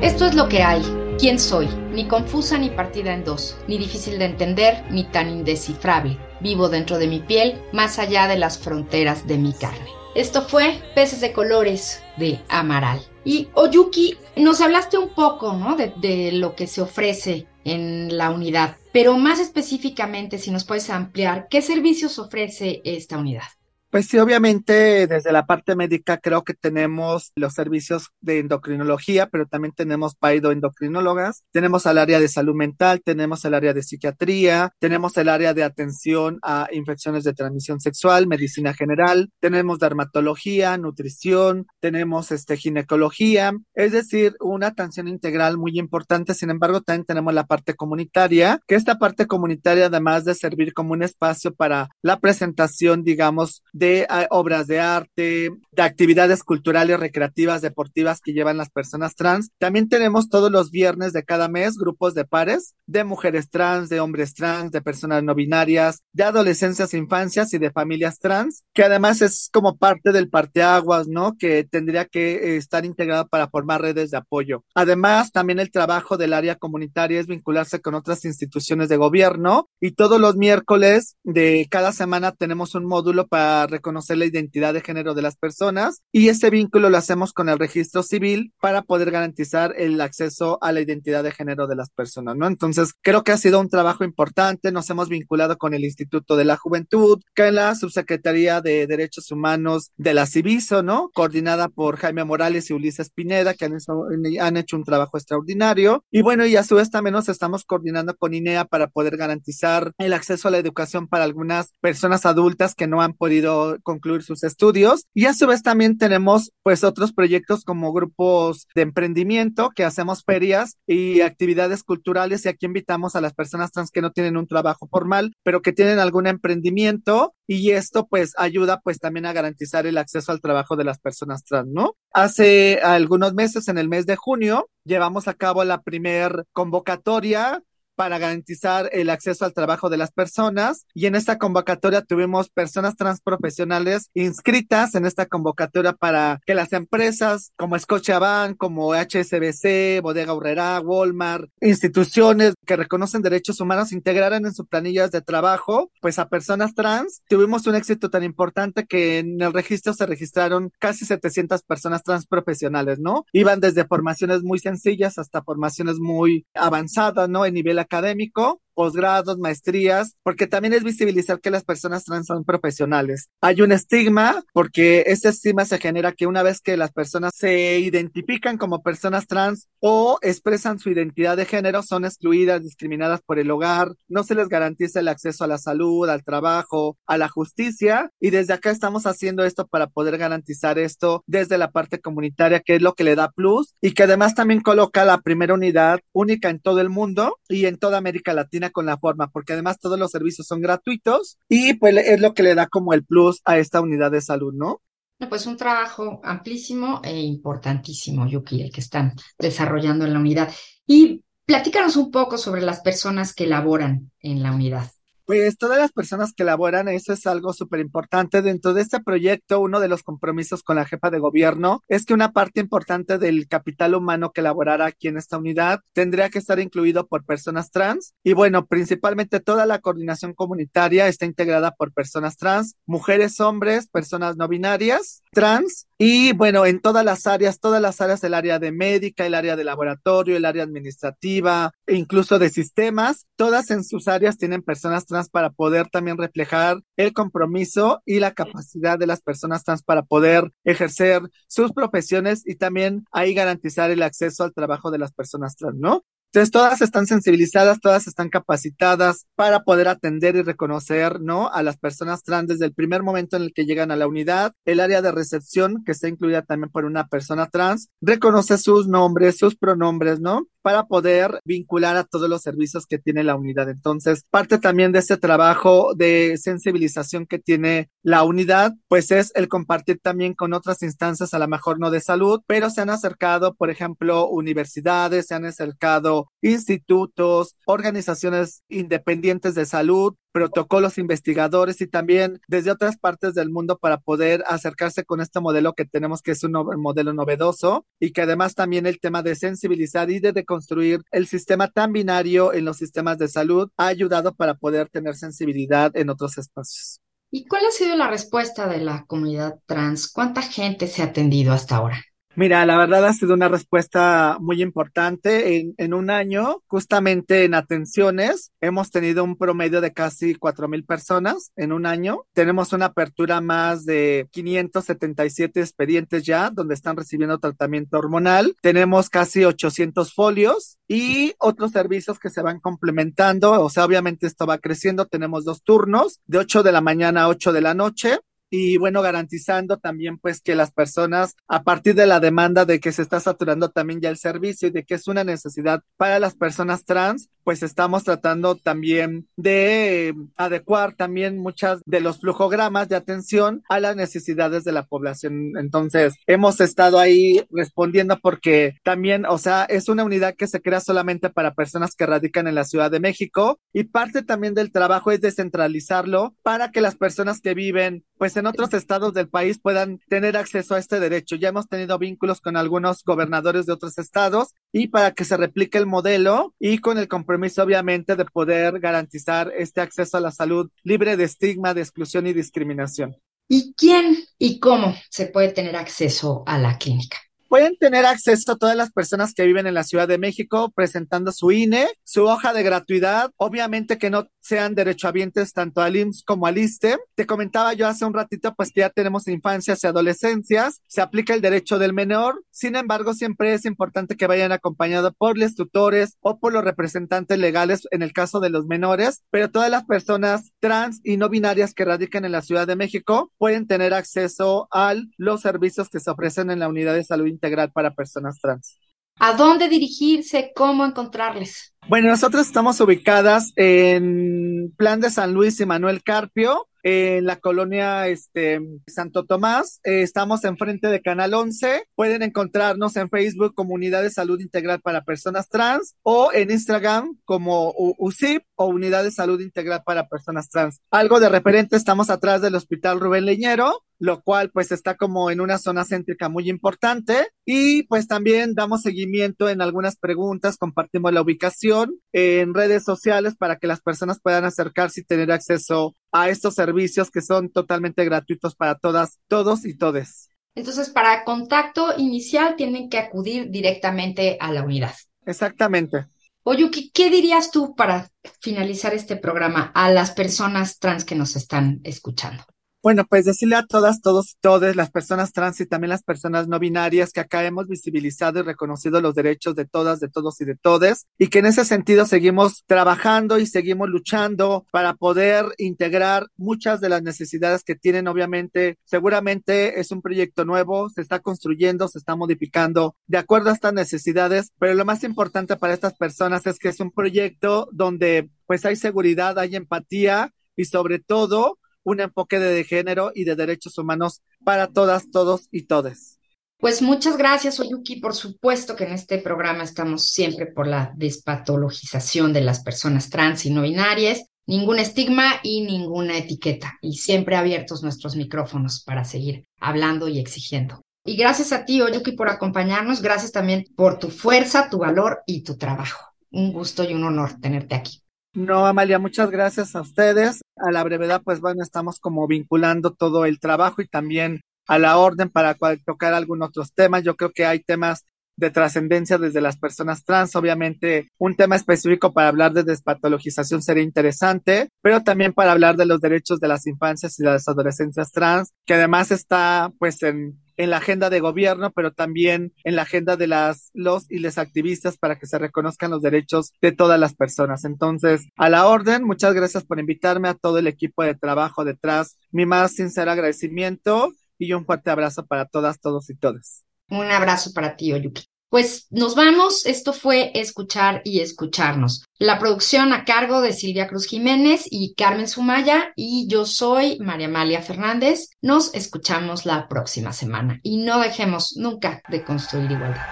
Esto 0.00 0.26
es 0.26 0.34
lo 0.34 0.48
que 0.48 0.62
hay. 0.62 0.82
¿Quién 1.18 1.38
soy? 1.38 1.68
Ni 1.92 2.06
confusa 2.06 2.56
ni 2.58 2.70
partida 2.70 3.12
en 3.12 3.24
dos, 3.24 3.56
ni 3.66 3.76
difícil 3.76 4.18
de 4.18 4.26
entender, 4.26 4.84
ni 4.90 5.04
tan 5.04 5.28
indescifrable. 5.28 6.16
Vivo 6.40 6.68
dentro 6.68 6.96
de 6.98 7.08
mi 7.08 7.20
piel, 7.20 7.60
más 7.72 7.98
allá 7.98 8.28
de 8.28 8.38
las 8.38 8.58
fronteras 8.58 9.26
de 9.26 9.36
mi 9.36 9.52
carne. 9.52 9.90
Esto 10.14 10.42
fue 10.42 10.80
Peces 10.94 11.20
de 11.20 11.32
Colores 11.32 12.02
de 12.16 12.40
Amaral. 12.48 13.00
Y 13.24 13.48
Oyuki, 13.54 14.16
nos 14.36 14.60
hablaste 14.60 14.96
un 14.96 15.10
poco, 15.10 15.52
¿no? 15.52 15.76
De 15.76 16.30
lo 16.32 16.54
que 16.54 16.66
se 16.66 16.80
ofrece 16.80 17.47
en 17.64 18.16
la 18.16 18.30
unidad, 18.30 18.76
pero 18.92 19.16
más 19.18 19.40
específicamente, 19.40 20.38
si 20.38 20.50
nos 20.50 20.64
puedes 20.64 20.90
ampliar, 20.90 21.48
¿qué 21.48 21.62
servicios 21.62 22.18
ofrece 22.18 22.80
esta 22.84 23.18
unidad? 23.18 23.57
Pues 23.90 24.06
sí, 24.06 24.18
obviamente 24.18 25.06
desde 25.06 25.32
la 25.32 25.46
parte 25.46 25.74
médica 25.74 26.18
creo 26.18 26.44
que 26.44 26.52
tenemos 26.52 27.32
los 27.36 27.54
servicios 27.54 28.08
de 28.20 28.40
endocrinología, 28.40 29.28
pero 29.28 29.46
también 29.46 29.72
tenemos 29.74 30.14
paidoendocrinólogas, 30.14 31.44
tenemos 31.52 31.86
el 31.86 31.96
área 31.96 32.20
de 32.20 32.28
salud 32.28 32.54
mental, 32.54 33.00
tenemos 33.02 33.46
el 33.46 33.54
área 33.54 33.72
de 33.72 33.82
psiquiatría, 33.82 34.72
tenemos 34.78 35.16
el 35.16 35.30
área 35.30 35.54
de 35.54 35.64
atención 35.64 36.38
a 36.42 36.68
infecciones 36.70 37.24
de 37.24 37.32
transmisión 37.32 37.80
sexual, 37.80 38.26
medicina 38.26 38.74
general, 38.74 39.30
tenemos 39.40 39.78
dermatología, 39.78 40.76
nutrición, 40.76 41.66
tenemos 41.80 42.30
este 42.30 42.58
ginecología, 42.58 43.52
es 43.72 43.92
decir, 43.92 44.36
una 44.40 44.66
atención 44.66 45.08
integral 45.08 45.56
muy 45.56 45.78
importante. 45.78 46.34
Sin 46.34 46.50
embargo, 46.50 46.82
también 46.82 47.06
tenemos 47.06 47.32
la 47.32 47.46
parte 47.46 47.72
comunitaria, 47.72 48.60
que 48.66 48.74
esta 48.74 48.98
parte 48.98 49.26
comunitaria 49.26 49.86
además 49.86 50.26
de 50.26 50.34
servir 50.34 50.74
como 50.74 50.92
un 50.92 51.02
espacio 51.02 51.54
para 51.54 51.88
la 52.02 52.20
presentación, 52.20 53.02
digamos, 53.02 53.62
de 53.78 54.06
uh, 54.10 54.26
obras 54.30 54.66
de 54.66 54.80
arte, 54.80 55.50
de 55.72 55.82
actividades 55.82 56.42
culturales, 56.42 56.98
recreativas, 56.98 57.62
deportivas 57.62 58.20
que 58.20 58.32
llevan 58.32 58.56
las 58.56 58.70
personas 58.70 59.14
trans. 59.14 59.50
También 59.58 59.88
tenemos 59.88 60.28
todos 60.28 60.50
los 60.50 60.70
viernes 60.70 61.12
de 61.12 61.24
cada 61.24 61.48
mes 61.48 61.76
grupos 61.76 62.14
de 62.14 62.24
pares 62.24 62.74
de 62.86 63.04
mujeres 63.04 63.50
trans, 63.50 63.88
de 63.88 64.00
hombres 64.00 64.34
trans, 64.34 64.72
de 64.72 64.80
personas 64.80 65.22
no 65.22 65.34
binarias, 65.34 66.02
de 66.12 66.24
adolescencias, 66.24 66.94
infancias 66.94 67.52
y 67.54 67.58
de 67.58 67.70
familias 67.70 68.18
trans, 68.18 68.64
que 68.74 68.82
además 68.82 69.22
es 69.22 69.50
como 69.52 69.76
parte 69.76 70.10
del 70.10 70.30
parteaguas, 70.30 71.06
¿no? 71.06 71.36
Que 71.38 71.64
tendría 71.64 72.06
que 72.06 72.32
eh, 72.32 72.56
estar 72.56 72.84
integrado 72.84 73.28
para 73.28 73.48
formar 73.48 73.82
redes 73.82 74.10
de 74.10 74.16
apoyo. 74.16 74.64
Además, 74.74 75.30
también 75.30 75.60
el 75.60 75.70
trabajo 75.70 76.16
del 76.16 76.32
área 76.32 76.56
comunitaria 76.56 77.20
es 77.20 77.26
vincularse 77.26 77.80
con 77.80 77.94
otras 77.94 78.24
instituciones 78.24 78.88
de 78.88 78.96
gobierno 78.96 79.68
y 79.80 79.92
todos 79.92 80.20
los 80.20 80.36
miércoles 80.36 81.16
de 81.22 81.66
cada 81.70 81.92
semana 81.92 82.32
tenemos 82.32 82.74
un 82.74 82.86
módulo 82.86 83.26
para 83.28 83.67
reconocer 83.68 84.18
la 84.18 84.26
identidad 84.26 84.74
de 84.74 84.80
género 84.80 85.14
de 85.14 85.22
las 85.22 85.36
personas 85.36 86.02
y 86.12 86.28
ese 86.28 86.50
vínculo 86.50 86.90
lo 86.90 86.96
hacemos 86.96 87.32
con 87.32 87.48
el 87.48 87.58
registro 87.58 88.02
civil 88.02 88.52
para 88.60 88.82
poder 88.82 89.10
garantizar 89.10 89.74
el 89.76 90.00
acceso 90.00 90.58
a 90.60 90.72
la 90.72 90.80
identidad 90.80 91.24
de 91.24 91.32
género 91.32 91.66
de 91.66 91.76
las 91.76 91.90
personas, 91.90 92.36
¿no? 92.36 92.46
Entonces, 92.46 92.94
creo 93.02 93.24
que 93.24 93.32
ha 93.32 93.38
sido 93.38 93.60
un 93.60 93.68
trabajo 93.68 94.04
importante, 94.04 94.72
nos 94.72 94.88
hemos 94.90 95.08
vinculado 95.08 95.56
con 95.56 95.74
el 95.74 95.84
Instituto 95.84 96.36
de 96.36 96.44
la 96.44 96.56
Juventud, 96.56 97.20
que 97.34 97.52
la 97.52 97.74
Subsecretaría 97.74 98.60
de 98.60 98.86
Derechos 98.86 99.30
Humanos 99.30 99.90
de 99.96 100.14
la 100.14 100.26
Civiso, 100.26 100.82
¿no? 100.82 101.10
Coordinada 101.14 101.68
por 101.68 101.96
Jaime 101.96 102.24
Morales 102.24 102.70
y 102.70 102.74
Ulises 102.74 103.10
Pineda, 103.10 103.54
que 103.54 103.64
han 103.64 103.74
hecho, 103.74 104.04
han 104.40 104.56
hecho 104.56 104.76
un 104.76 104.84
trabajo 104.84 105.16
extraordinario. 105.16 106.04
Y 106.10 106.22
bueno, 106.22 106.46
y 106.46 106.56
a 106.56 106.64
su 106.64 106.76
vez 106.76 106.90
también 106.90 107.14
nos 107.14 107.28
estamos 107.28 107.64
coordinando 107.64 108.14
con 108.16 108.34
INEA 108.34 108.64
para 108.64 108.88
poder 108.88 109.16
garantizar 109.16 109.92
el 109.98 110.12
acceso 110.12 110.48
a 110.48 110.50
la 110.50 110.58
educación 110.58 111.08
para 111.08 111.24
algunas 111.24 111.72
personas 111.80 112.26
adultas 112.26 112.74
que 112.74 112.86
no 112.86 113.02
han 113.02 113.14
podido 113.14 113.57
concluir 113.82 114.22
sus 114.22 114.44
estudios. 114.44 115.06
Y 115.14 115.26
a 115.26 115.34
su 115.34 115.46
vez 115.46 115.62
también 115.62 115.98
tenemos 115.98 116.52
pues 116.62 116.84
otros 116.84 117.12
proyectos 117.12 117.64
como 117.64 117.92
grupos 117.92 118.66
de 118.74 118.82
emprendimiento 118.82 119.70
que 119.70 119.84
hacemos 119.84 120.24
ferias 120.24 120.76
y 120.86 121.20
actividades 121.20 121.82
culturales 121.82 122.44
y 122.44 122.48
aquí 122.48 122.66
invitamos 122.66 123.16
a 123.16 123.20
las 123.20 123.34
personas 123.34 123.72
trans 123.72 123.90
que 123.90 124.02
no 124.02 124.12
tienen 124.12 124.36
un 124.36 124.46
trabajo 124.46 124.88
formal, 124.90 125.32
pero 125.42 125.62
que 125.62 125.72
tienen 125.72 125.98
algún 125.98 126.26
emprendimiento 126.26 127.34
y 127.46 127.70
esto 127.70 128.06
pues 128.06 128.32
ayuda 128.36 128.80
pues 128.80 128.98
también 128.98 129.26
a 129.26 129.32
garantizar 129.32 129.86
el 129.86 129.98
acceso 129.98 130.32
al 130.32 130.40
trabajo 130.40 130.76
de 130.76 130.84
las 130.84 130.98
personas 130.98 131.44
trans, 131.44 131.68
¿no? 131.68 131.96
Hace 132.12 132.80
algunos 132.82 133.34
meses, 133.34 133.68
en 133.68 133.78
el 133.78 133.88
mes 133.88 134.06
de 134.06 134.16
junio, 134.16 134.68
llevamos 134.84 135.28
a 135.28 135.34
cabo 135.34 135.64
la 135.64 135.82
primer 135.82 136.44
convocatoria 136.52 137.62
para 137.98 138.18
garantizar 138.18 138.88
el 138.92 139.10
acceso 139.10 139.44
al 139.44 139.52
trabajo 139.52 139.90
de 139.90 139.96
las 139.96 140.12
personas. 140.12 140.86
Y 140.94 141.06
en 141.06 141.16
esta 141.16 141.36
convocatoria 141.36 142.02
tuvimos 142.02 142.48
personas 142.48 142.94
transprofesionales 142.94 144.10
inscritas 144.14 144.94
en 144.94 145.04
esta 145.04 145.26
convocatoria 145.26 145.94
para 145.94 146.38
que 146.46 146.54
las 146.54 146.72
empresas 146.72 147.50
como 147.56 147.76
Scotiabank, 147.76 148.56
como 148.56 148.94
HSBC, 148.94 150.00
Bodega 150.00 150.32
Urrera, 150.32 150.78
Walmart, 150.80 151.50
instituciones 151.60 152.54
que 152.64 152.76
reconocen 152.76 153.20
derechos 153.20 153.60
humanos 153.60 153.90
integraran 153.90 154.46
en 154.46 154.54
sus 154.54 154.68
planillas 154.68 155.10
de 155.10 155.20
trabajo, 155.20 155.90
pues 156.00 156.20
a 156.20 156.28
personas 156.28 156.74
trans. 156.74 157.22
Tuvimos 157.28 157.66
un 157.66 157.74
éxito 157.74 158.10
tan 158.10 158.22
importante 158.22 158.86
que 158.86 159.18
en 159.18 159.42
el 159.42 159.52
registro 159.52 159.92
se 159.92 160.06
registraron 160.06 160.70
casi 160.78 161.04
700 161.04 161.62
personas 161.62 162.04
transprofesionales, 162.04 163.00
¿no? 163.00 163.26
Iban 163.32 163.58
desde 163.58 163.86
formaciones 163.86 164.44
muy 164.44 164.60
sencillas 164.60 165.18
hasta 165.18 165.42
formaciones 165.42 165.98
muy 165.98 166.46
avanzadas, 166.54 167.28
¿no? 167.28 167.44
En 167.44 167.54
nivel 167.54 167.80
académico, 167.88 168.62
posgrados, 168.78 169.38
maestrías, 169.38 170.14
porque 170.22 170.46
también 170.46 170.72
es 170.72 170.84
visibilizar 170.84 171.40
que 171.40 171.50
las 171.50 171.64
personas 171.64 172.04
trans 172.04 172.28
son 172.28 172.44
profesionales. 172.44 173.28
Hay 173.40 173.60
un 173.60 173.72
estigma, 173.72 174.44
porque 174.52 175.02
ese 175.08 175.30
estigma 175.30 175.64
se 175.64 175.78
genera 175.78 176.12
que 176.12 176.28
una 176.28 176.44
vez 176.44 176.60
que 176.60 176.76
las 176.76 176.92
personas 176.92 177.32
se 177.34 177.80
identifican 177.80 178.56
como 178.56 178.84
personas 178.84 179.26
trans 179.26 179.66
o 179.80 180.20
expresan 180.22 180.78
su 180.78 180.90
identidad 180.90 181.36
de 181.36 181.44
género, 181.44 181.82
son 181.82 182.04
excluidas, 182.04 182.62
discriminadas 182.62 183.20
por 183.20 183.40
el 183.40 183.50
hogar, 183.50 183.88
no 184.06 184.22
se 184.22 184.36
les 184.36 184.48
garantiza 184.48 185.00
el 185.00 185.08
acceso 185.08 185.42
a 185.42 185.48
la 185.48 185.58
salud, 185.58 186.08
al 186.08 186.22
trabajo, 186.22 186.96
a 187.04 187.18
la 187.18 187.28
justicia, 187.28 188.12
y 188.20 188.30
desde 188.30 188.52
acá 188.52 188.70
estamos 188.70 189.06
haciendo 189.06 189.44
esto 189.44 189.66
para 189.66 189.88
poder 189.88 190.18
garantizar 190.18 190.78
esto 190.78 191.24
desde 191.26 191.58
la 191.58 191.72
parte 191.72 191.98
comunitaria, 191.98 192.60
que 192.60 192.76
es 192.76 192.82
lo 192.82 192.94
que 192.94 193.02
le 193.02 193.16
da 193.16 193.32
plus, 193.32 193.74
y 193.80 193.90
que 193.90 194.04
además 194.04 194.36
también 194.36 194.60
coloca 194.60 195.04
la 195.04 195.18
primera 195.18 195.54
unidad 195.54 195.98
única 196.12 196.48
en 196.48 196.60
todo 196.60 196.80
el 196.80 196.90
mundo 196.90 197.38
y 197.48 197.66
en 197.66 197.76
toda 197.76 197.98
América 197.98 198.34
Latina 198.34 198.67
con 198.70 198.86
la 198.86 198.98
forma, 198.98 199.28
porque 199.28 199.52
además 199.52 199.78
todos 199.78 199.98
los 199.98 200.10
servicios 200.10 200.46
son 200.46 200.60
gratuitos 200.60 201.38
y 201.48 201.74
pues 201.74 201.96
es 201.96 202.20
lo 202.20 202.34
que 202.34 202.42
le 202.42 202.54
da 202.54 202.66
como 202.66 202.92
el 202.92 203.04
plus 203.04 203.40
a 203.44 203.58
esta 203.58 203.80
unidad 203.80 204.10
de 204.10 204.20
salud, 204.20 204.52
¿no? 204.54 204.82
Pues 205.28 205.46
un 205.46 205.56
trabajo 205.56 206.20
amplísimo 206.22 207.00
e 207.02 207.20
importantísimo, 207.20 208.28
Yuki, 208.28 208.62
el 208.62 208.70
que 208.70 208.80
están 208.80 209.14
desarrollando 209.38 210.04
en 210.04 210.12
la 210.12 210.20
unidad. 210.20 210.52
Y 210.86 211.24
platícanos 211.44 211.96
un 211.96 212.10
poco 212.10 212.38
sobre 212.38 212.62
las 212.62 212.80
personas 212.80 213.34
que 213.34 213.46
laboran 213.46 214.12
en 214.20 214.42
la 214.42 214.52
unidad. 214.52 214.90
Pues 215.28 215.58
todas 215.58 215.76
las 215.76 215.92
personas 215.92 216.32
que 216.32 216.42
laboran, 216.42 216.88
eso 216.88 217.12
es 217.12 217.26
algo 217.26 217.52
súper 217.52 217.80
importante. 217.80 218.40
Dentro 218.40 218.72
de 218.72 218.80
este 218.80 218.98
proyecto, 218.98 219.60
uno 219.60 219.78
de 219.78 219.86
los 219.88 220.02
compromisos 220.02 220.62
con 220.62 220.76
la 220.76 220.86
jefa 220.86 221.10
de 221.10 221.18
gobierno 221.18 221.82
es 221.86 222.06
que 222.06 222.14
una 222.14 222.32
parte 222.32 222.60
importante 222.60 223.18
del 223.18 223.46
capital 223.46 223.94
humano 223.94 224.32
que 224.32 224.40
laborará 224.40 224.86
aquí 224.86 225.06
en 225.06 225.18
esta 225.18 225.36
unidad 225.36 225.80
tendría 225.92 226.30
que 226.30 226.38
estar 226.38 226.58
incluido 226.60 227.06
por 227.08 227.26
personas 227.26 227.70
trans. 227.70 228.14
Y 228.24 228.32
bueno, 228.32 228.64
principalmente 228.64 229.38
toda 229.38 229.66
la 229.66 229.80
coordinación 229.80 230.32
comunitaria 230.32 231.08
está 231.08 231.26
integrada 231.26 231.72
por 231.72 231.92
personas 231.92 232.38
trans, 232.38 232.76
mujeres, 232.86 233.38
hombres, 233.38 233.86
personas 233.86 234.38
no 234.38 234.48
binarias, 234.48 235.24
trans. 235.32 235.88
Y 235.98 236.32
bueno, 236.32 236.64
en 236.64 236.80
todas 236.80 237.04
las 237.04 237.26
áreas, 237.26 237.60
todas 237.60 237.82
las 237.82 238.00
áreas 238.00 238.22
del 238.22 238.32
área 238.32 238.58
de 238.58 238.72
médica, 238.72 239.26
el 239.26 239.34
área 239.34 239.56
de 239.56 239.64
laboratorio, 239.64 240.38
el 240.38 240.46
área 240.46 240.62
administrativa, 240.62 241.72
incluso 241.86 242.38
de 242.38 242.48
sistemas, 242.48 243.26
todas 243.36 243.70
en 243.70 243.84
sus 243.84 244.08
áreas 244.08 244.38
tienen 244.38 244.62
personas 244.62 245.04
trans 245.04 245.17
para 245.28 245.50
poder 245.50 245.88
también 245.88 246.16
reflejar 246.16 246.80
el 246.96 247.12
compromiso 247.12 248.00
y 248.06 248.20
la 248.20 248.32
capacidad 248.32 248.96
de 248.96 249.08
las 249.08 249.20
personas 249.20 249.64
trans 249.64 249.82
para 249.82 250.02
poder 250.02 250.52
ejercer 250.62 251.22
sus 251.48 251.72
profesiones 251.72 252.46
y 252.46 252.54
también 252.54 253.04
ahí 253.10 253.34
garantizar 253.34 253.90
el 253.90 254.02
acceso 254.04 254.44
al 254.44 254.54
trabajo 254.54 254.92
de 254.92 254.98
las 254.98 255.12
personas 255.12 255.56
trans, 255.56 255.76
¿no? 255.76 256.04
Entonces, 256.30 256.50
todas 256.50 256.82
están 256.82 257.06
sensibilizadas, 257.06 257.80
todas 257.80 258.06
están 258.06 258.28
capacitadas 258.28 259.26
para 259.34 259.64
poder 259.64 259.88
atender 259.88 260.36
y 260.36 260.42
reconocer, 260.42 261.20
¿no? 261.20 261.50
A 261.50 261.62
las 261.62 261.78
personas 261.78 262.22
trans 262.22 262.48
desde 262.48 262.66
el 262.66 262.74
primer 262.74 263.02
momento 263.02 263.36
en 263.36 263.44
el 263.44 263.52
que 263.54 263.64
llegan 263.64 263.90
a 263.90 263.96
la 263.96 264.06
unidad. 264.06 264.52
El 264.66 264.80
área 264.80 265.00
de 265.00 265.10
recepción, 265.10 265.82
que 265.84 265.92
está 265.92 266.08
incluida 266.08 266.42
también 266.42 266.70
por 266.70 266.84
una 266.84 267.06
persona 267.08 267.46
trans, 267.46 267.88
reconoce 268.02 268.58
sus 268.58 268.88
nombres, 268.88 269.38
sus 269.38 269.56
pronombres, 269.56 270.20
¿no? 270.20 270.46
para 270.68 270.84
poder 270.84 271.40
vincular 271.46 271.96
a 271.96 272.04
todos 272.04 272.28
los 272.28 272.42
servicios 272.42 272.84
que 272.86 272.98
tiene 272.98 273.24
la 273.24 273.36
unidad. 273.36 273.70
Entonces, 273.70 274.24
parte 274.30 274.58
también 274.58 274.92
de 274.92 274.98
ese 274.98 275.16
trabajo 275.16 275.94
de 275.94 276.36
sensibilización 276.36 277.26
que 277.26 277.38
tiene 277.38 277.88
la 278.02 278.22
unidad, 278.22 278.74
pues 278.86 279.10
es 279.10 279.32
el 279.34 279.48
compartir 279.48 279.98
también 280.02 280.34
con 280.34 280.52
otras 280.52 280.82
instancias, 280.82 281.32
a 281.32 281.38
lo 281.38 281.48
mejor 281.48 281.80
no 281.80 281.90
de 281.90 282.02
salud, 282.02 282.42
pero 282.46 282.68
se 282.68 282.82
han 282.82 282.90
acercado, 282.90 283.54
por 283.54 283.70
ejemplo, 283.70 284.28
universidades, 284.28 285.26
se 285.28 285.34
han 285.34 285.46
acercado 285.46 286.17
institutos, 286.42 287.56
organizaciones 287.66 288.62
independientes 288.68 289.54
de 289.54 289.66
salud, 289.66 290.14
protocolos 290.32 290.98
investigadores 290.98 291.80
y 291.80 291.86
también 291.86 292.40
desde 292.48 292.70
otras 292.70 292.96
partes 292.96 293.34
del 293.34 293.50
mundo 293.50 293.78
para 293.78 293.98
poder 293.98 294.44
acercarse 294.46 295.04
con 295.04 295.20
este 295.20 295.40
modelo 295.40 295.72
que 295.72 295.84
tenemos 295.84 296.22
que 296.22 296.32
es 296.32 296.44
un 296.44 296.52
modelo 296.52 297.12
novedoso 297.12 297.86
y 297.98 298.12
que 298.12 298.22
además 298.22 298.54
también 298.54 298.86
el 298.86 299.00
tema 299.00 299.22
de 299.22 299.34
sensibilizar 299.34 300.10
y 300.10 300.20
de 300.20 300.32
deconstruir 300.32 301.00
el 301.10 301.26
sistema 301.26 301.68
tan 301.68 301.92
binario 301.92 302.52
en 302.52 302.64
los 302.64 302.76
sistemas 302.76 303.18
de 303.18 303.28
salud 303.28 303.70
ha 303.76 303.86
ayudado 303.86 304.34
para 304.34 304.54
poder 304.54 304.88
tener 304.88 305.16
sensibilidad 305.16 305.90
en 305.96 306.10
otros 306.10 306.38
espacios. 306.38 307.00
¿Y 307.30 307.46
cuál 307.46 307.66
ha 307.66 307.70
sido 307.70 307.94
la 307.94 308.08
respuesta 308.08 308.68
de 308.68 308.78
la 308.78 309.04
comunidad 309.06 309.58
trans? 309.66 310.10
¿Cuánta 310.10 310.40
gente 310.40 310.86
se 310.86 311.02
ha 311.02 311.06
atendido 311.06 311.52
hasta 311.52 311.76
ahora? 311.76 312.02
Mira, 312.38 312.64
la 312.66 312.78
verdad 312.78 313.04
ha 313.04 313.12
sido 313.12 313.34
una 313.34 313.48
respuesta 313.48 314.36
muy 314.38 314.62
importante. 314.62 315.74
En, 315.76 315.92
un 315.92 316.08
año, 316.08 316.62
justamente 316.68 317.42
en 317.42 317.54
atenciones, 317.54 318.52
hemos 318.60 318.92
tenido 318.92 319.24
un 319.24 319.36
promedio 319.36 319.80
de 319.80 319.92
casi 319.92 320.36
cuatro 320.36 320.68
mil 320.68 320.84
personas 320.84 321.50
en 321.56 321.72
un 321.72 321.84
año. 321.84 322.26
Tenemos 322.34 322.72
una 322.72 322.84
apertura 322.84 323.40
más 323.40 323.84
de 323.84 324.28
577 324.30 325.58
expedientes 325.58 326.22
ya, 326.22 326.50
donde 326.50 326.74
están 326.74 326.96
recibiendo 326.96 327.40
tratamiento 327.40 327.98
hormonal. 327.98 328.54
Tenemos 328.62 329.10
casi 329.10 329.44
800 329.44 330.14
folios 330.14 330.78
y 330.86 331.34
otros 331.40 331.72
servicios 331.72 332.20
que 332.20 332.30
se 332.30 332.42
van 332.42 332.60
complementando. 332.60 333.60
O 333.60 333.68
sea, 333.68 333.84
obviamente 333.84 334.28
esto 334.28 334.46
va 334.46 334.58
creciendo. 334.58 335.06
Tenemos 335.06 335.44
dos 335.44 335.64
turnos, 335.64 336.20
de 336.26 336.38
8 336.38 336.62
de 336.62 336.70
la 336.70 336.82
mañana 336.82 337.22
a 337.22 337.28
8 337.30 337.52
de 337.52 337.62
la 337.62 337.74
noche 337.74 338.20
y 338.50 338.78
bueno, 338.78 339.02
garantizando 339.02 339.78
también 339.78 340.18
pues 340.18 340.40
que 340.40 340.54
las 340.54 340.70
personas 340.70 341.34
a 341.48 341.62
partir 341.62 341.94
de 341.94 342.06
la 342.06 342.20
demanda 342.20 342.64
de 342.64 342.80
que 342.80 342.92
se 342.92 343.02
está 343.02 343.20
saturando 343.20 343.70
también 343.70 344.00
ya 344.00 344.08
el 344.08 344.16
servicio 344.16 344.68
y 344.68 344.70
de 344.70 344.84
que 344.84 344.94
es 344.94 345.08
una 345.08 345.24
necesidad 345.24 345.82
para 345.96 346.18
las 346.18 346.34
personas 346.34 346.84
trans, 346.84 347.28
pues 347.48 347.62
estamos 347.62 348.04
tratando 348.04 348.56
también 348.56 349.26
de 349.34 350.14
adecuar 350.36 350.94
también 350.96 351.38
muchas 351.38 351.80
de 351.86 352.00
los 352.00 352.20
flujogramas 352.20 352.90
de 352.90 352.96
atención 352.96 353.62
a 353.70 353.80
las 353.80 353.96
necesidades 353.96 354.64
de 354.64 354.72
la 354.72 354.84
población. 354.84 355.52
Entonces, 355.56 356.12
hemos 356.26 356.60
estado 356.60 356.98
ahí 356.98 357.40
respondiendo 357.50 358.18
porque 358.20 358.74
también, 358.84 359.24
o 359.24 359.38
sea, 359.38 359.64
es 359.64 359.88
una 359.88 360.04
unidad 360.04 360.34
que 360.34 360.46
se 360.46 360.60
crea 360.60 360.80
solamente 360.80 361.30
para 361.30 361.54
personas 361.54 361.94
que 361.96 362.04
radican 362.04 362.48
en 362.48 362.54
la 362.54 362.64
Ciudad 362.64 362.90
de 362.90 363.00
México 363.00 363.58
y 363.72 363.84
parte 363.84 364.22
también 364.22 364.52
del 364.52 364.70
trabajo 364.70 365.10
es 365.10 365.22
descentralizarlo 365.22 366.34
para 366.42 366.70
que 366.70 366.82
las 366.82 366.96
personas 366.96 367.40
que 367.40 367.54
viven 367.54 368.04
pues 368.18 368.36
en 368.36 368.46
otros 368.46 368.74
estados 368.74 369.14
del 369.14 369.30
país 369.30 369.58
puedan 369.58 370.00
tener 370.08 370.36
acceso 370.36 370.74
a 370.74 370.78
este 370.78 371.00
derecho. 371.00 371.36
Ya 371.36 371.48
hemos 371.48 371.68
tenido 371.68 371.98
vínculos 371.98 372.42
con 372.42 372.58
algunos 372.58 373.04
gobernadores 373.04 373.64
de 373.64 373.72
otros 373.72 373.96
estados 373.96 374.48
y 374.72 374.88
para 374.88 375.12
que 375.12 375.24
se 375.24 375.36
replique 375.36 375.78
el 375.78 375.86
modelo 375.86 376.54
y 376.58 376.78
con 376.78 376.98
el 376.98 377.08
compromiso 377.08 377.62
obviamente 377.62 378.16
de 378.16 378.24
poder 378.24 378.80
garantizar 378.80 379.52
este 379.56 379.80
acceso 379.80 380.16
a 380.16 380.20
la 380.20 380.30
salud 380.30 380.70
libre 380.82 381.16
de 381.16 381.24
estigma, 381.24 381.74
de 381.74 381.82
exclusión 381.82 382.26
y 382.26 382.32
discriminación. 382.32 383.16
¿Y 383.48 383.74
quién 383.74 384.16
y 384.38 384.60
cómo 384.60 384.94
se 385.10 385.26
puede 385.26 385.52
tener 385.52 385.76
acceso 385.76 386.42
a 386.46 386.58
la 386.58 386.76
clínica? 386.76 387.18
Pueden 387.48 387.78
tener 387.78 388.04
acceso 388.04 388.52
a 388.52 388.56
todas 388.56 388.76
las 388.76 388.92
personas 388.92 389.32
que 389.32 389.46
viven 389.46 389.66
en 389.66 389.72
la 389.72 389.82
Ciudad 389.82 390.06
de 390.06 390.18
México 390.18 390.70
presentando 390.76 391.32
su 391.32 391.50
INE, 391.50 391.88
su 392.04 392.24
hoja 392.26 392.52
de 392.52 392.62
gratuidad, 392.62 393.30
obviamente 393.38 393.96
que 393.96 394.10
no 394.10 394.28
sean 394.40 394.74
derechohabientes 394.74 395.54
tanto 395.54 395.80
al 395.80 395.96
IMSS 395.96 396.24
como 396.24 396.46
al 396.46 396.58
ISTE. 396.58 396.98
Te 397.14 397.26
comentaba 397.26 397.72
yo 397.72 397.88
hace 397.88 398.04
un 398.04 398.12
ratito, 398.12 398.54
pues 398.54 398.70
que 398.70 398.80
ya 398.80 398.90
tenemos 398.90 399.28
infancias 399.28 399.82
y 399.82 399.86
adolescencias, 399.86 400.82
se 400.86 401.00
aplica 401.00 401.32
el 401.32 401.40
derecho 401.40 401.78
del 401.78 401.94
menor, 401.94 402.42
sin 402.50 402.76
embargo, 402.76 403.14
siempre 403.14 403.54
es 403.54 403.64
importante 403.64 404.16
que 404.16 404.26
vayan 404.26 404.52
acompañados 404.52 405.12
por 405.16 405.38
los 405.38 405.54
tutores 405.54 406.16
o 406.20 406.40
por 406.40 406.52
los 406.52 406.64
representantes 406.64 407.38
legales 407.38 407.86
en 407.92 408.02
el 408.02 408.12
caso 408.12 408.40
de 408.40 408.50
los 408.50 408.66
menores, 408.66 409.22
pero 409.30 409.50
todas 409.50 409.70
las 409.70 409.84
personas 409.84 410.50
trans 410.60 411.00
y 411.02 411.16
no 411.16 411.28
binarias 411.28 411.72
que 411.72 411.84
radican 411.84 412.24
en 412.24 412.32
la 412.32 412.42
Ciudad 412.42 412.66
de 412.66 412.76
México 412.76 413.32
pueden 413.38 413.66
tener 413.66 413.94
acceso 413.94 414.68
a 414.70 414.94
los 415.16 415.40
servicios 415.40 415.88
que 415.88 416.00
se 416.00 416.10
ofrecen 416.10 416.50
en 416.50 416.58
la 416.58 416.68
unidad 416.68 416.94
de 416.94 417.04
salud 417.04 417.26
integral 417.38 417.72
para 417.72 417.94
personas 417.94 418.38
trans. 418.40 418.76
¿A 419.20 419.32
dónde 419.32 419.68
dirigirse? 419.68 420.52
¿Cómo 420.54 420.84
encontrarles? 420.84 421.74
Bueno, 421.88 422.08
nosotros 422.08 422.46
estamos 422.46 422.80
ubicadas 422.80 423.52
en 423.56 424.72
Plan 424.76 425.00
de 425.00 425.10
San 425.10 425.32
Luis 425.32 425.58
y 425.60 425.66
Manuel 425.66 426.02
Carpio, 426.04 426.68
en 426.84 427.24
la 427.24 427.36
colonia 427.36 428.06
este, 428.06 428.60
Santo 428.86 429.24
Tomás. 429.24 429.80
Eh, 429.82 430.02
estamos 430.02 430.44
enfrente 430.44 430.88
de 430.88 431.02
Canal 431.02 431.34
11. 431.34 431.84
Pueden 431.96 432.22
encontrarnos 432.22 432.96
en 432.96 433.10
Facebook 433.10 433.54
como 433.54 433.74
Unidad 433.74 434.02
de 434.02 434.10
Salud 434.10 434.40
Integral 434.40 434.80
para 434.80 435.04
Personas 435.04 435.48
Trans 435.48 435.96
o 436.02 436.30
en 436.32 436.50
Instagram 436.50 437.16
como 437.24 437.74
USIP 437.98 438.44
o 438.54 438.66
Unidad 438.66 439.02
de 439.02 439.10
Salud 439.10 439.40
Integral 439.40 439.82
para 439.84 440.08
Personas 440.08 440.48
Trans. 440.48 440.80
Algo 440.90 441.18
de 441.18 441.28
referente, 441.28 441.76
estamos 441.76 442.10
atrás 442.10 442.40
del 442.40 442.54
Hospital 442.54 443.00
Rubén 443.00 443.24
Leñero 443.24 443.82
lo 443.98 444.22
cual 444.22 444.50
pues 444.50 444.72
está 444.72 444.96
como 444.96 445.30
en 445.30 445.40
una 445.40 445.58
zona 445.58 445.84
céntrica 445.84 446.28
muy 446.28 446.48
importante 446.48 447.28
y 447.44 447.82
pues 447.84 448.06
también 448.06 448.54
damos 448.54 448.82
seguimiento 448.82 449.48
en 449.48 449.60
algunas 449.60 449.96
preguntas, 449.96 450.56
compartimos 450.56 451.12
la 451.12 451.22
ubicación 451.22 452.00
en 452.12 452.54
redes 452.54 452.84
sociales 452.84 453.34
para 453.36 453.56
que 453.56 453.66
las 453.66 453.80
personas 453.80 454.20
puedan 454.20 454.44
acercarse 454.44 455.00
y 455.00 455.04
tener 455.04 455.32
acceso 455.32 455.96
a 456.12 456.28
estos 456.28 456.54
servicios 456.54 457.10
que 457.10 457.22
son 457.22 457.50
totalmente 457.50 458.04
gratuitos 458.04 458.54
para 458.54 458.76
todas, 458.76 459.18
todos 459.28 459.64
y 459.64 459.76
todes. 459.76 460.28
Entonces, 460.54 460.90
para 460.90 461.24
contacto 461.24 461.94
inicial 461.98 462.56
tienen 462.56 462.88
que 462.88 462.98
acudir 462.98 463.50
directamente 463.50 464.36
a 464.40 464.52
la 464.52 464.64
unidad. 464.64 464.94
Exactamente. 465.24 466.06
Oyuki, 466.42 466.90
¿qué 466.90 467.10
dirías 467.10 467.50
tú 467.50 467.74
para 467.74 468.10
finalizar 468.40 468.94
este 468.94 469.16
programa 469.16 469.70
a 469.74 469.90
las 469.90 470.12
personas 470.12 470.78
trans 470.78 471.04
que 471.04 471.14
nos 471.14 471.36
están 471.36 471.80
escuchando? 471.84 472.42
Bueno, 472.80 473.04
pues 473.10 473.24
decirle 473.24 473.56
a 473.56 473.66
todas, 473.66 474.00
todos 474.00 474.30
y 474.30 474.34
todas 474.40 474.76
las 474.76 474.90
personas 474.92 475.32
trans 475.32 475.60
y 475.60 475.66
también 475.66 475.88
las 475.90 476.04
personas 476.04 476.46
no 476.46 476.60
binarias 476.60 477.10
que 477.10 477.18
acá 477.18 477.44
hemos 477.44 477.66
visibilizado 477.66 478.38
y 478.38 478.42
reconocido 478.42 479.00
los 479.00 479.16
derechos 479.16 479.56
de 479.56 479.64
todas, 479.64 479.98
de 479.98 480.08
todos 480.08 480.40
y 480.40 480.44
de 480.44 480.54
todes 480.54 481.06
y 481.18 481.26
que 481.26 481.40
en 481.40 481.46
ese 481.46 481.64
sentido 481.64 482.06
seguimos 482.06 482.62
trabajando 482.66 483.40
y 483.40 483.46
seguimos 483.46 483.88
luchando 483.88 484.64
para 484.70 484.94
poder 484.94 485.46
integrar 485.58 486.28
muchas 486.36 486.80
de 486.80 486.88
las 486.88 487.02
necesidades 487.02 487.64
que 487.64 487.74
tienen. 487.74 488.06
Obviamente, 488.06 488.76
seguramente 488.84 489.80
es 489.80 489.90
un 489.90 490.00
proyecto 490.00 490.44
nuevo, 490.44 490.88
se 490.88 491.00
está 491.00 491.18
construyendo, 491.18 491.88
se 491.88 491.98
está 491.98 492.14
modificando 492.14 492.94
de 493.08 493.18
acuerdo 493.18 493.50
a 493.50 493.54
estas 493.54 493.72
necesidades, 493.72 494.52
pero 494.56 494.74
lo 494.74 494.84
más 494.84 495.02
importante 495.02 495.56
para 495.56 495.74
estas 495.74 495.94
personas 495.94 496.46
es 496.46 496.60
que 496.60 496.68
es 496.68 496.78
un 496.78 496.92
proyecto 496.92 497.68
donde 497.72 498.30
pues 498.46 498.64
hay 498.64 498.76
seguridad, 498.76 499.36
hay 499.40 499.56
empatía 499.56 500.32
y 500.54 500.64
sobre 500.64 501.00
todo 501.00 501.57
un 501.88 502.00
enfoque 502.00 502.38
de 502.38 502.64
género 502.64 503.12
y 503.14 503.24
de 503.24 503.34
derechos 503.34 503.78
humanos 503.78 504.20
para 504.44 504.68
todas, 504.68 505.10
todos 505.10 505.48
y 505.50 505.62
todes. 505.62 506.18
Pues 506.58 506.82
muchas 506.82 507.16
gracias, 507.16 507.60
Oyuki. 507.60 507.96
Por 507.96 508.14
supuesto 508.14 508.74
que 508.76 508.84
en 508.84 508.92
este 508.92 509.18
programa 509.18 509.62
estamos 509.62 510.10
siempre 510.10 510.46
por 510.46 510.66
la 510.66 510.92
despatologización 510.96 512.32
de 512.32 512.40
las 512.40 512.62
personas 512.62 513.10
trans 513.10 513.46
y 513.46 513.50
no 513.50 513.62
binarias 513.62 514.24
ningún 514.46 514.78
estigma 514.78 515.34
y 515.42 515.60
ninguna 515.60 516.18
etiqueta. 516.18 516.78
Y 516.80 516.94
siempre 516.96 517.36
abiertos 517.36 517.82
nuestros 517.82 518.16
micrófonos 518.16 518.82
para 518.82 519.04
seguir 519.04 519.44
hablando 519.60 520.08
y 520.08 520.18
exigiendo. 520.18 520.82
Y 521.04 521.16
gracias 521.16 521.52
a 521.52 521.64
ti, 521.64 521.80
Oyuki, 521.80 522.12
por 522.12 522.28
acompañarnos. 522.28 523.02
Gracias 523.02 523.30
también 523.30 523.64
por 523.76 523.98
tu 523.98 524.08
fuerza, 524.08 524.68
tu 524.68 524.78
valor 524.78 525.20
y 525.26 525.42
tu 525.42 525.56
trabajo. 525.56 526.12
Un 526.30 526.52
gusto 526.52 526.82
y 526.82 526.92
un 526.92 527.04
honor 527.04 527.38
tenerte 527.40 527.74
aquí. 527.74 528.02
No, 528.34 528.66
Amalia, 528.66 528.98
muchas 528.98 529.30
gracias 529.30 529.74
a 529.74 529.80
ustedes. 529.80 530.40
A 530.60 530.70
la 530.70 530.84
brevedad, 530.84 531.22
pues 531.24 531.40
bueno, 531.40 531.62
estamos 531.62 532.00
como 532.00 532.26
vinculando 532.26 532.92
todo 532.92 533.24
el 533.24 533.40
trabajo 533.40 533.82
y 533.82 533.88
también 533.88 534.40
a 534.66 534.78
la 534.78 534.98
orden 534.98 535.30
para 535.30 535.56
tocar 535.84 536.14
algunos 536.14 536.50
otros 536.50 536.72
temas. 536.74 537.04
Yo 537.04 537.16
creo 537.16 537.32
que 537.32 537.46
hay 537.46 537.60
temas 537.60 538.04
de 538.36 538.50
trascendencia 538.50 539.18
desde 539.18 539.40
las 539.40 539.58
personas 539.58 540.04
trans. 540.04 540.36
Obviamente, 540.36 541.08
un 541.18 541.34
tema 541.34 541.56
específico 541.56 542.12
para 542.12 542.28
hablar 542.28 542.52
de 542.52 542.62
despatologización 542.62 543.62
sería 543.62 543.82
interesante, 543.82 544.68
pero 544.80 545.02
también 545.02 545.32
para 545.32 545.52
hablar 545.52 545.76
de 545.76 545.86
los 545.86 546.00
derechos 546.00 546.38
de 546.38 546.48
las 546.48 546.66
infancias 546.66 547.18
y 547.18 547.24
de 547.24 547.30
las 547.30 547.48
adolescencias 547.48 548.12
trans, 548.12 548.52
que 548.64 548.74
además 548.74 549.10
está 549.10 549.72
pues 549.78 550.02
en, 550.04 550.38
en 550.58 550.70
la 550.70 550.76
agenda 550.76 551.08
de 551.08 551.20
gobierno, 551.20 551.70
pero 551.70 551.92
también 551.92 552.52
en 552.64 552.76
la 552.76 552.82
agenda 552.82 553.16
de 553.16 553.28
las, 553.28 553.70
los 553.72 554.10
y 554.10 554.18
les 554.18 554.36
activistas 554.36 554.98
para 554.98 555.18
que 555.18 555.26
se 555.26 555.38
reconozcan 555.38 555.90
los 555.90 556.02
derechos 556.02 556.52
de 556.60 556.72
todas 556.72 557.00
las 557.00 557.14
personas. 557.14 557.64
Entonces, 557.64 558.26
a 558.36 558.50
la 558.50 558.66
orden, 558.66 559.04
muchas 559.04 559.32
gracias 559.34 559.64
por 559.64 559.78
invitarme 559.80 560.28
a 560.28 560.34
todo 560.34 560.58
el 560.58 560.66
equipo 560.66 561.02
de 561.02 561.14
trabajo 561.14 561.64
detrás. 561.64 562.18
Mi 562.30 562.44
más 562.44 562.74
sincero 562.74 563.10
agradecimiento 563.10 564.12
y 564.38 564.52
un 564.52 564.66
fuerte 564.66 564.90
abrazo 564.90 565.26
para 565.26 565.46
todas, 565.46 565.80
todos 565.80 566.10
y 566.10 566.16
todas. 566.16 566.64
Un 566.90 567.10
abrazo 567.10 567.52
para 567.54 567.76
ti, 567.76 567.92
Oyuki. 567.92 568.24
Pues 568.50 568.86
nos 568.90 569.14
vamos. 569.14 569.66
Esto 569.66 569.92
fue 569.92 570.30
Escuchar 570.34 571.02
y 571.04 571.20
Escucharnos. 571.20 572.04
La 572.18 572.38
producción 572.38 572.92
a 572.92 573.04
cargo 573.04 573.42
de 573.42 573.52
Silvia 573.52 573.86
Cruz 573.88 574.06
Jiménez 574.06 574.62
y 574.70 574.94
Carmen 574.94 575.28
Sumaya 575.28 575.92
y 575.96 576.26
yo 576.28 576.46
soy 576.46 576.98
María 576.98 577.26
Amalia 577.26 577.60
Fernández. 577.60 578.30
Nos 578.40 578.74
escuchamos 578.74 579.44
la 579.44 579.68
próxima 579.68 580.12
semana 580.12 580.60
y 580.62 580.78
no 580.78 580.98
dejemos 580.98 581.56
nunca 581.56 582.00
de 582.08 582.24
construir 582.24 582.70
igualdad. 582.70 583.02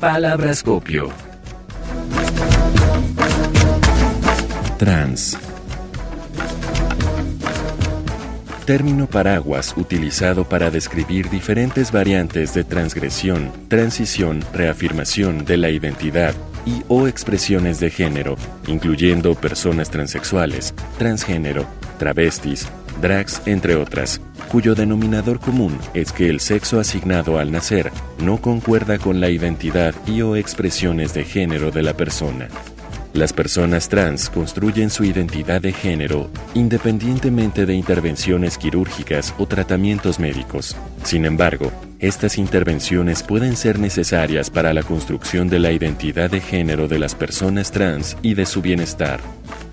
Palabrascopio. 0.00 1.10
Trans 4.76 5.38
término 8.64 9.06
paraguas 9.06 9.74
utilizado 9.76 10.48
para 10.48 10.70
describir 10.70 11.28
diferentes 11.30 11.92
variantes 11.92 12.54
de 12.54 12.64
transgresión, 12.64 13.52
transición, 13.68 14.44
reafirmación 14.52 15.44
de 15.44 15.56
la 15.56 15.70
identidad 15.70 16.34
y 16.66 16.82
o 16.88 17.06
expresiones 17.06 17.78
de 17.80 17.90
género, 17.90 18.36
incluyendo 18.66 19.34
personas 19.34 19.90
transexuales, 19.90 20.74
transgénero, 20.98 21.66
travestis, 21.98 22.66
drags, 23.00 23.42
entre 23.46 23.76
otras, 23.76 24.20
cuyo 24.50 24.74
denominador 24.74 25.40
común 25.40 25.76
es 25.92 26.12
que 26.12 26.28
el 26.28 26.40
sexo 26.40 26.80
asignado 26.80 27.38
al 27.38 27.52
nacer 27.52 27.92
no 28.18 28.38
concuerda 28.38 28.98
con 28.98 29.20
la 29.20 29.30
identidad 29.30 29.94
y 30.06 30.22
o 30.22 30.36
expresiones 30.36 31.12
de 31.12 31.24
género 31.24 31.70
de 31.70 31.82
la 31.82 31.94
persona. 31.94 32.48
Las 33.14 33.32
personas 33.32 33.88
trans 33.88 34.28
construyen 34.28 34.90
su 34.90 35.04
identidad 35.04 35.60
de 35.60 35.72
género 35.72 36.28
independientemente 36.54 37.64
de 37.64 37.72
intervenciones 37.72 38.58
quirúrgicas 38.58 39.32
o 39.38 39.46
tratamientos 39.46 40.18
médicos. 40.18 40.76
Sin 41.04 41.24
embargo, 41.24 41.70
estas 42.00 42.38
intervenciones 42.38 43.22
pueden 43.22 43.56
ser 43.56 43.78
necesarias 43.78 44.50
para 44.50 44.74
la 44.74 44.82
construcción 44.82 45.48
de 45.48 45.58
la 45.58 45.72
identidad 45.72 46.30
de 46.30 46.40
género 46.40 46.88
de 46.88 46.98
las 46.98 47.14
personas 47.14 47.70
trans 47.70 48.16
y 48.22 48.34
de 48.34 48.46
su 48.46 48.62
bienestar. 48.62 49.20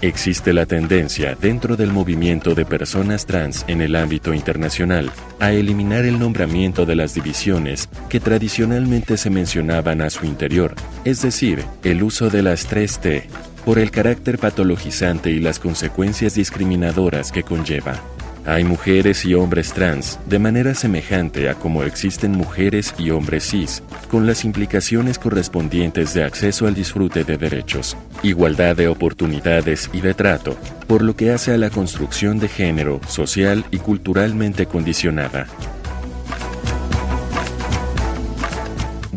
Existe 0.01 0.53
la 0.53 0.65
tendencia 0.65 1.35
dentro 1.39 1.75
del 1.75 1.91
movimiento 1.91 2.55
de 2.55 2.65
personas 2.65 3.25
trans 3.25 3.65
en 3.67 3.81
el 3.81 3.95
ámbito 3.95 4.33
internacional 4.33 5.11
a 5.39 5.51
eliminar 5.51 6.05
el 6.05 6.19
nombramiento 6.19 6.85
de 6.85 6.95
las 6.95 7.13
divisiones 7.13 7.87
que 8.09 8.19
tradicionalmente 8.19 9.17
se 9.17 9.29
mencionaban 9.29 10.01
a 10.01 10.09
su 10.09 10.25
interior, 10.25 10.73
es 11.05 11.21
decir, 11.21 11.63
el 11.83 12.01
uso 12.01 12.29
de 12.29 12.41
las 12.41 12.67
3T, 12.69 13.23
por 13.65 13.77
el 13.77 13.91
carácter 13.91 14.39
patologizante 14.39 15.29
y 15.29 15.39
las 15.39 15.59
consecuencias 15.59 16.33
discriminadoras 16.33 17.31
que 17.31 17.43
conlleva. 17.43 18.01
Hay 18.45 18.63
mujeres 18.63 19.23
y 19.25 19.35
hombres 19.35 19.71
trans 19.71 20.19
de 20.25 20.39
manera 20.39 20.73
semejante 20.73 21.47
a 21.47 21.53
como 21.53 21.83
existen 21.83 22.31
mujeres 22.31 22.95
y 22.97 23.11
hombres 23.11 23.49
cis, 23.49 23.83
con 24.09 24.25
las 24.25 24.45
implicaciones 24.45 25.19
correspondientes 25.19 26.13
de 26.15 26.23
acceso 26.23 26.65
al 26.65 26.73
disfrute 26.73 27.23
de 27.23 27.37
derechos, 27.37 27.95
igualdad 28.23 28.75
de 28.75 28.87
oportunidades 28.87 29.89
y 29.93 30.01
de 30.01 30.15
trato, 30.15 30.57
por 30.87 31.03
lo 31.03 31.15
que 31.15 31.31
hace 31.31 31.53
a 31.53 31.57
la 31.57 31.69
construcción 31.69 32.39
de 32.39 32.47
género 32.47 32.99
social 33.07 33.63
y 33.69 33.77
culturalmente 33.77 34.65
condicionada. 34.65 35.45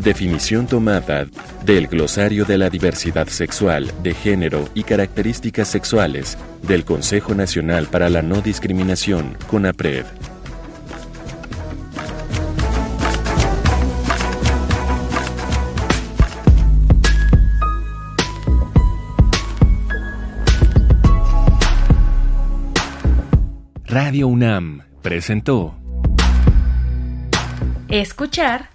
Definición 0.05 0.67
tomada 0.67 1.25
del 1.65 1.87
Glosario 1.87 2.45
de 2.45 2.59
la 2.59 2.69
Diversidad 2.69 3.25
Sexual, 3.25 3.91
de 4.03 4.13
Género 4.13 4.69
y 4.75 4.83
Características 4.83 5.67
Sexuales 5.67 6.37
del 6.61 6.85
Consejo 6.85 7.33
Nacional 7.33 7.87
para 7.87 8.07
la 8.11 8.21
No 8.21 8.41
Discriminación, 8.41 9.35
CONAPRED. 9.47 10.05
Radio 23.85 24.27
UNAM 24.27 24.83
presentó 25.01 25.73
Escuchar 27.89 28.74